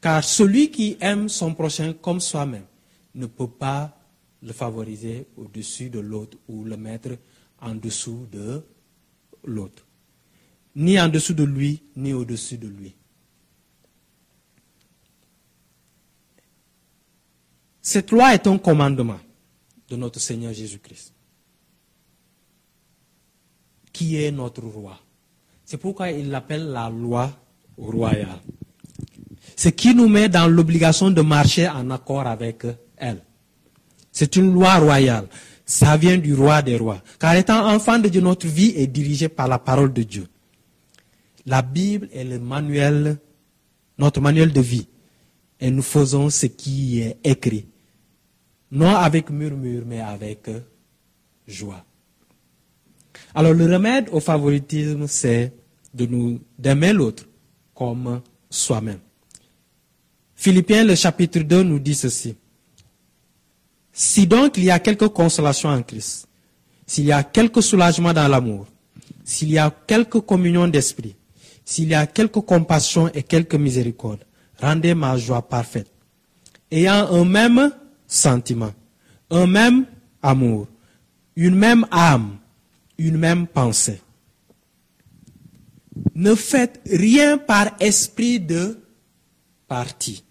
Car 0.00 0.24
celui 0.24 0.70
qui 0.70 0.96
aime 1.00 1.28
son 1.28 1.54
prochain 1.54 1.92
comme 1.92 2.20
soi-même 2.20 2.66
ne 3.14 3.26
peut 3.26 3.48
pas 3.48 3.96
le 4.42 4.52
favoriser 4.52 5.26
au-dessus 5.36 5.90
de 5.90 6.00
l'autre 6.00 6.36
ou 6.48 6.64
le 6.64 6.76
mettre 6.76 7.10
en 7.60 7.74
dessous 7.74 8.26
de 8.30 8.62
l'autre. 9.44 9.86
Ni 10.74 11.00
en 11.00 11.08
dessous 11.08 11.34
de 11.34 11.44
lui, 11.44 11.82
ni 11.96 12.12
au-dessus 12.12 12.58
de 12.58 12.68
lui. 12.68 12.94
Cette 17.80 18.10
loi 18.10 18.34
est 18.34 18.46
un 18.46 18.58
commandement 18.58 19.20
de 19.88 19.96
notre 19.96 20.20
Seigneur 20.20 20.52
Jésus-Christ, 20.52 21.12
qui 23.92 24.22
est 24.22 24.30
notre 24.30 24.62
roi. 24.62 24.98
C'est 25.64 25.76
pourquoi 25.78 26.10
il 26.10 26.30
l'appelle 26.30 26.66
la 26.68 26.88
loi 26.88 27.30
royale. 27.76 28.40
Ce 29.56 29.68
qui 29.68 29.94
nous 29.94 30.08
met 30.08 30.28
dans 30.28 30.48
l'obligation 30.48 31.10
de 31.10 31.20
marcher 31.22 31.68
en 31.68 31.90
accord 31.90 32.26
avec 32.26 32.66
elle. 32.96 33.22
C'est 34.12 34.36
une 34.36 34.52
loi 34.52 34.76
royale. 34.76 35.28
Ça 35.64 35.96
vient 35.96 36.16
du 36.16 36.34
roi 36.34 36.62
des 36.62 36.76
rois. 36.76 37.02
Car 37.18 37.34
étant 37.34 37.68
enfant 37.68 37.98
de 37.98 38.08
Dieu, 38.08 38.20
notre 38.20 38.46
vie 38.46 38.72
est 38.76 38.86
dirigée 38.86 39.28
par 39.28 39.48
la 39.48 39.58
parole 39.58 39.92
de 39.92 40.02
Dieu. 40.02 40.26
La 41.44 41.62
Bible 41.62 42.08
est 42.12 42.24
le 42.24 42.38
manuel, 42.38 43.18
notre 43.98 44.20
manuel 44.20 44.52
de 44.52 44.60
vie. 44.60 44.86
Et 45.60 45.70
nous 45.70 45.82
faisons 45.82 46.30
ce 46.30 46.46
qui 46.46 47.00
est 47.00 47.18
écrit. 47.24 47.66
Non 48.76 48.94
avec 48.94 49.30
murmure, 49.30 49.84
mais 49.86 50.00
avec 50.00 50.50
joie. 51.48 51.82
Alors 53.34 53.54
le 53.54 53.64
remède 53.72 54.10
au 54.12 54.20
favoritisme, 54.20 55.06
c'est 55.06 55.54
de 55.94 56.04
nous 56.04 56.40
d'aimer 56.58 56.92
l'autre 56.92 57.24
comme 57.74 58.20
soi-même. 58.50 58.98
Philippiens, 60.34 60.84
le 60.84 60.94
chapitre 60.94 61.40
2, 61.40 61.62
nous 61.62 61.78
dit 61.78 61.94
ceci. 61.94 62.36
Si 63.94 64.26
donc 64.26 64.58
il 64.58 64.64
y 64.64 64.70
a 64.70 64.78
quelque 64.78 65.06
consolation 65.06 65.70
en 65.70 65.82
Christ, 65.82 66.28
s'il 66.86 67.06
y 67.06 67.12
a 67.12 67.22
quelque 67.22 67.62
soulagement 67.62 68.12
dans 68.12 68.28
l'amour, 68.28 68.66
s'il 69.24 69.52
y 69.52 69.58
a 69.58 69.74
quelque 69.86 70.18
communion 70.18 70.68
d'esprit, 70.68 71.16
s'il 71.64 71.88
y 71.88 71.94
a 71.94 72.06
quelque 72.06 72.40
compassion 72.40 73.08
et 73.14 73.22
quelque 73.22 73.56
miséricorde, 73.56 74.26
rendez 74.60 74.94
ma 74.94 75.16
joie 75.16 75.40
parfaite. 75.40 75.90
Ayant 76.70 77.10
un 77.10 77.24
même 77.24 77.72
sentiment, 78.06 78.72
un 79.30 79.46
même 79.46 79.86
amour, 80.22 80.66
une 81.34 81.54
même 81.54 81.86
âme, 81.90 82.38
une 82.98 83.18
même 83.18 83.46
pensée. 83.46 84.00
Ne 86.14 86.34
faites 86.34 86.80
rien 86.90 87.38
par 87.38 87.76
esprit 87.80 88.40
de 88.40 88.78
parti 89.66 90.24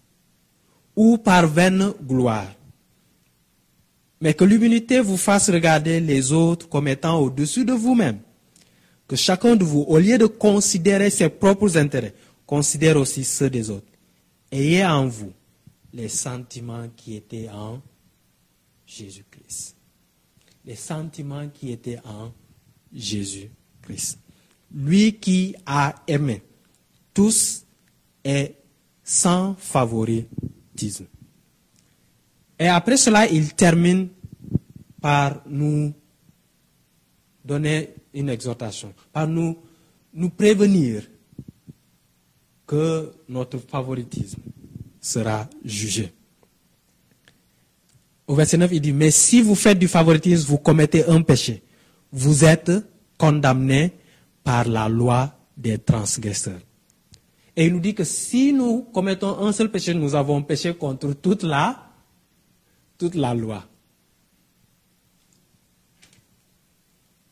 ou 0.95 1.17
par 1.17 1.47
vaine 1.47 1.91
gloire 2.07 2.55
mais 4.21 4.33
que 4.33 4.43
l'humilité 4.43 5.01
vous 5.01 5.17
fasse 5.17 5.49
regarder 5.49 5.99
les 5.99 6.31
autres 6.31 6.67
comme 6.69 6.87
étant 6.87 7.19
au-dessus 7.19 7.65
de 7.65 7.73
vous-même. 7.73 8.19
Que 9.07 9.15
chacun 9.15 9.55
de 9.55 9.63
vous, 9.63 9.81
au 9.87 9.99
lieu 9.99 10.17
de 10.17 10.25
considérer 10.25 11.09
ses 11.09 11.29
propres 11.29 11.77
intérêts, 11.77 12.15
considère 12.45 12.97
aussi 12.97 13.23
ceux 13.23 13.49
des 13.51 13.69
autres. 13.69 13.85
Ayez 14.51 14.83
en 14.83 15.05
vous 15.05 15.31
les 15.95 16.09
sentiments 16.09 16.89
qui 16.89 17.15
étaient 17.15 17.49
en 17.49 17.81
Jésus-Christ. 18.85 19.77
Les 20.65 20.75
sentiments 20.75 21.47
qui 21.49 21.71
étaient 21.71 21.99
en 22.03 22.33
Jésus-Christ. 22.93 24.19
Lui 24.73 25.13
qui 25.13 25.55
a 25.65 25.95
aimé 26.05 26.43
tous 27.13 27.65
est 28.23 28.55
sans 29.03 29.55
favoritisme. 29.55 31.05
Et 32.59 32.67
après 32.67 32.97
cela, 32.97 33.27
il 33.27 33.53
termine 33.53 34.09
par 34.99 35.43
nous 35.47 35.93
donner 37.43 37.93
une 38.13 38.29
exhortation, 38.29 38.93
par 39.13 39.27
nous, 39.27 39.57
nous 40.13 40.29
prévenir 40.29 41.07
que 42.65 43.13
notre 43.29 43.59
favoritisme 43.59 44.41
sera 45.05 45.47
jugé. 45.63 46.11
Au 48.27 48.33
verset 48.33 48.57
9, 48.57 48.71
il 48.73 48.81
dit, 48.81 48.91
mais 48.91 49.11
si 49.11 49.41
vous 49.41 49.53
faites 49.53 49.77
du 49.77 49.87
favoritisme, 49.87 50.47
vous 50.47 50.57
commettez 50.57 51.05
un 51.05 51.21
péché. 51.21 51.61
Vous 52.11 52.43
êtes 52.43 52.71
condamné 53.17 53.93
par 54.43 54.67
la 54.67 54.89
loi 54.89 55.37
des 55.55 55.77
transgresseurs. 55.77 56.59
Et 57.55 57.67
il 57.67 57.73
nous 57.73 57.79
dit 57.79 57.93
que 57.93 58.03
si 58.03 58.51
nous 58.51 58.81
commettons 58.81 59.39
un 59.39 59.51
seul 59.51 59.69
péché, 59.69 59.93
nous 59.93 60.15
avons 60.15 60.41
péché 60.41 60.73
contre 60.73 61.13
toute 61.13 61.43
la 61.43 61.81
toute 62.97 63.15
la 63.15 63.33
loi. 63.33 63.63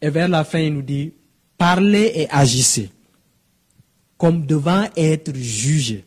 Et 0.02 0.10
vers 0.10 0.28
la 0.28 0.44
fin, 0.44 0.60
il 0.60 0.74
nous 0.74 0.82
dit, 0.82 1.14
parlez 1.58 2.12
et 2.16 2.30
agissez 2.30 2.90
comme 4.18 4.46
devant 4.46 4.86
être 4.96 5.36
jugé 5.36 6.06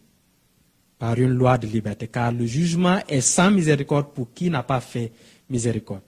par 0.99 1.19
une 1.19 1.33
loi 1.33 1.59
de 1.59 1.67
liberté, 1.67 2.09
car 2.09 2.33
le 2.33 2.47
jugement 2.47 3.01
est 3.09 3.21
sans 3.21 3.51
miséricorde 3.51 4.13
pour 4.13 4.33
qui 4.33 4.49
n'a 4.51 4.63
pas 4.63 4.81
fait 4.81 5.13
miséricorde. 5.49 6.03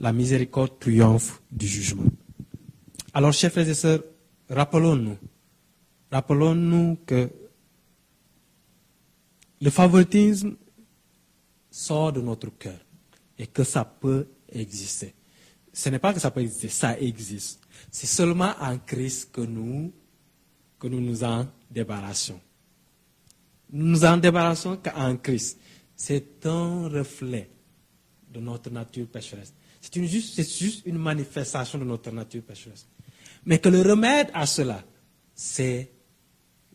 La 0.00 0.12
miséricorde 0.12 0.78
triomphe 0.78 1.40
du 1.50 1.66
jugement. 1.66 2.04
Alors, 3.12 3.32
chers 3.32 3.52
frères 3.52 3.68
et 3.68 3.74
sœurs, 3.74 4.02
rappelons-nous, 4.50 5.16
rappelons-nous 6.10 6.98
que 7.06 7.30
le 9.60 9.70
favoritisme 9.70 10.56
sort 11.70 12.12
de 12.12 12.20
notre 12.20 12.50
cœur 12.58 12.78
et 13.38 13.46
que 13.46 13.62
ça 13.62 13.84
peut 13.84 14.26
exister. 14.52 15.14
Ce 15.72 15.88
n'est 15.88 15.98
pas 15.98 16.12
que 16.12 16.20
ça 16.20 16.30
peut 16.30 16.40
exister, 16.40 16.68
ça 16.68 16.98
existe. 16.98 17.60
C'est 17.90 18.06
seulement 18.06 18.52
en 18.60 18.78
Christ 18.78 19.30
que 19.32 19.40
nous, 19.40 19.92
que 20.78 20.88
nous 20.88 21.00
nous 21.00 21.24
en 21.24 21.46
débarrassons. 21.70 22.40
Nous 23.74 23.86
nous 23.88 24.04
en 24.04 24.16
débarrassons 24.16 24.76
qu'en 24.76 25.16
Christ. 25.16 25.58
C'est 25.96 26.46
un 26.46 26.88
reflet 26.88 27.50
de 28.30 28.38
notre 28.38 28.70
nature 28.70 29.08
pécheresse. 29.08 29.52
C'est 29.80 30.02
juste, 30.06 30.36
juste 30.36 30.86
une 30.86 30.96
manifestation 30.96 31.80
de 31.80 31.84
notre 31.84 32.12
nature 32.12 32.42
pécheresse. 32.42 32.86
Mais 33.44 33.58
que 33.58 33.68
le 33.68 33.82
remède 33.82 34.30
à 34.32 34.46
cela, 34.46 34.82
c'est 35.34 35.90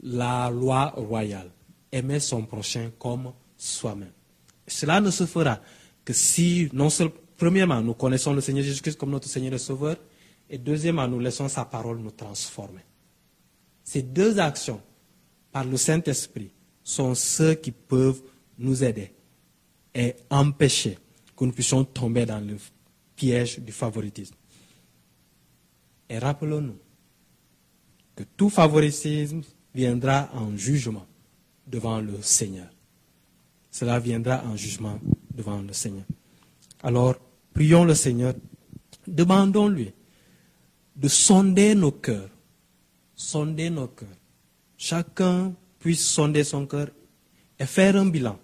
la 0.04 0.50
loi 0.50 0.90
royale. 0.90 1.50
Aimer 1.90 2.20
son 2.20 2.44
prochain 2.44 2.92
comme 3.00 3.32
soi-même. 3.56 4.12
Cela 4.68 5.00
ne 5.00 5.10
se 5.10 5.26
fera 5.26 5.62
que 6.04 6.12
si, 6.12 6.70
non 6.74 6.90
seulement, 6.90 7.14
premièrement, 7.38 7.82
nous 7.82 7.94
connaissons 7.94 8.34
le 8.34 8.42
Seigneur 8.42 8.66
Jésus-Christ 8.66 8.98
comme 8.98 9.12
notre 9.12 9.30
Seigneur 9.30 9.54
et 9.54 9.58
Sauveur, 9.58 9.96
et 10.50 10.58
deuxièmement, 10.58 11.08
nous 11.08 11.20
laissons 11.20 11.48
sa 11.48 11.64
parole 11.64 12.00
nous 12.00 12.12
transformer. 12.12 12.82
Ces 13.86 14.02
deux 14.02 14.38
actions, 14.38 14.82
par 15.52 15.64
le 15.64 15.78
Saint-Esprit, 15.78 16.52
sont 16.90 17.14
ceux 17.14 17.54
qui 17.54 17.72
peuvent 17.72 18.20
nous 18.58 18.84
aider 18.84 19.14
et 19.94 20.16
empêcher 20.32 20.98
que 21.38 21.46
nous 21.46 21.52
puissions 21.52 21.86
tomber 21.86 22.26
dans 22.26 22.40
le 22.40 22.58
piège 23.16 23.60
du 23.60 23.72
favoritisme. 23.72 24.34
Et 26.10 26.18
rappelons-nous 26.18 26.80
que 28.16 28.24
tout 28.36 28.50
favoritisme 28.50 29.42
viendra 29.76 30.32
en 30.34 30.58
jugement 30.58 31.06
devant 31.68 32.02
le 32.02 32.20
Seigneur. 32.24 32.70
Cela 33.70 34.00
viendra 34.00 34.44
en 34.46 34.56
jugement 34.56 35.00
devant 35.32 35.62
le 35.62 35.74
Seigneur. 35.74 36.06
Alors, 36.82 37.16
prions 37.54 37.86
le 37.86 37.94
Seigneur, 37.94 38.34
demandons-lui 39.06 39.94
de 40.96 41.08
sonder 41.08 41.76
nos 41.76 41.92
cœurs, 41.92 42.32
sonder 43.16 43.70
nos 43.70 43.90
cœurs. 43.90 44.08
Chacun 44.76 45.54
puisse 45.80 46.06
sonder 46.06 46.44
son 46.44 46.66
cœur 46.68 46.90
et 47.58 47.66
faire 47.66 47.96
un 47.96 48.06
bilan 48.06 48.38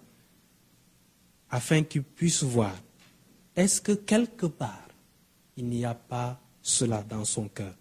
afin 1.50 1.82
qu'il 1.84 2.02
puisse 2.02 2.42
voir 2.42 2.74
est-ce 3.54 3.80
que 3.80 3.92
quelque 3.92 4.46
part 4.46 4.88
il 5.56 5.66
n'y 5.66 5.84
a 5.84 5.94
pas 5.94 6.38
cela 6.60 7.02
dans 7.02 7.24
son 7.24 7.48
cœur? 7.48 7.74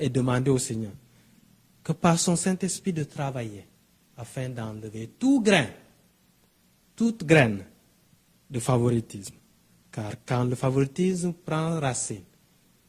Et 0.00 0.08
demander 0.08 0.50
au 0.50 0.58
Seigneur 0.58 0.92
que 1.84 1.92
par 1.92 2.18
son 2.18 2.34
Saint-Esprit 2.34 2.92
de 2.92 3.04
travailler 3.04 3.66
afin 4.16 4.48
d'enlever 4.48 5.08
tout 5.18 5.40
grain, 5.40 5.66
toute 6.96 7.24
graine 7.24 7.64
de 8.50 8.58
favoritisme. 8.58 9.36
Car 9.92 10.12
quand 10.26 10.44
le 10.44 10.56
favoritisme 10.56 11.32
prend 11.32 11.78
racine, 11.78 12.24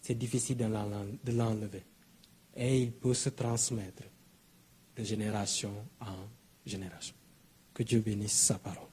c'est 0.01 0.15
difficile 0.15 0.57
de 0.57 1.31
l'enlever. 1.31 1.83
Et 2.55 2.81
il 2.81 2.91
peut 2.91 3.13
se 3.13 3.29
transmettre 3.29 4.03
de 4.95 5.03
génération 5.03 5.73
en 5.99 6.27
génération. 6.65 7.15
Que 7.73 7.83
Dieu 7.83 7.99
bénisse 7.99 8.33
sa 8.33 8.59
parole. 8.59 8.90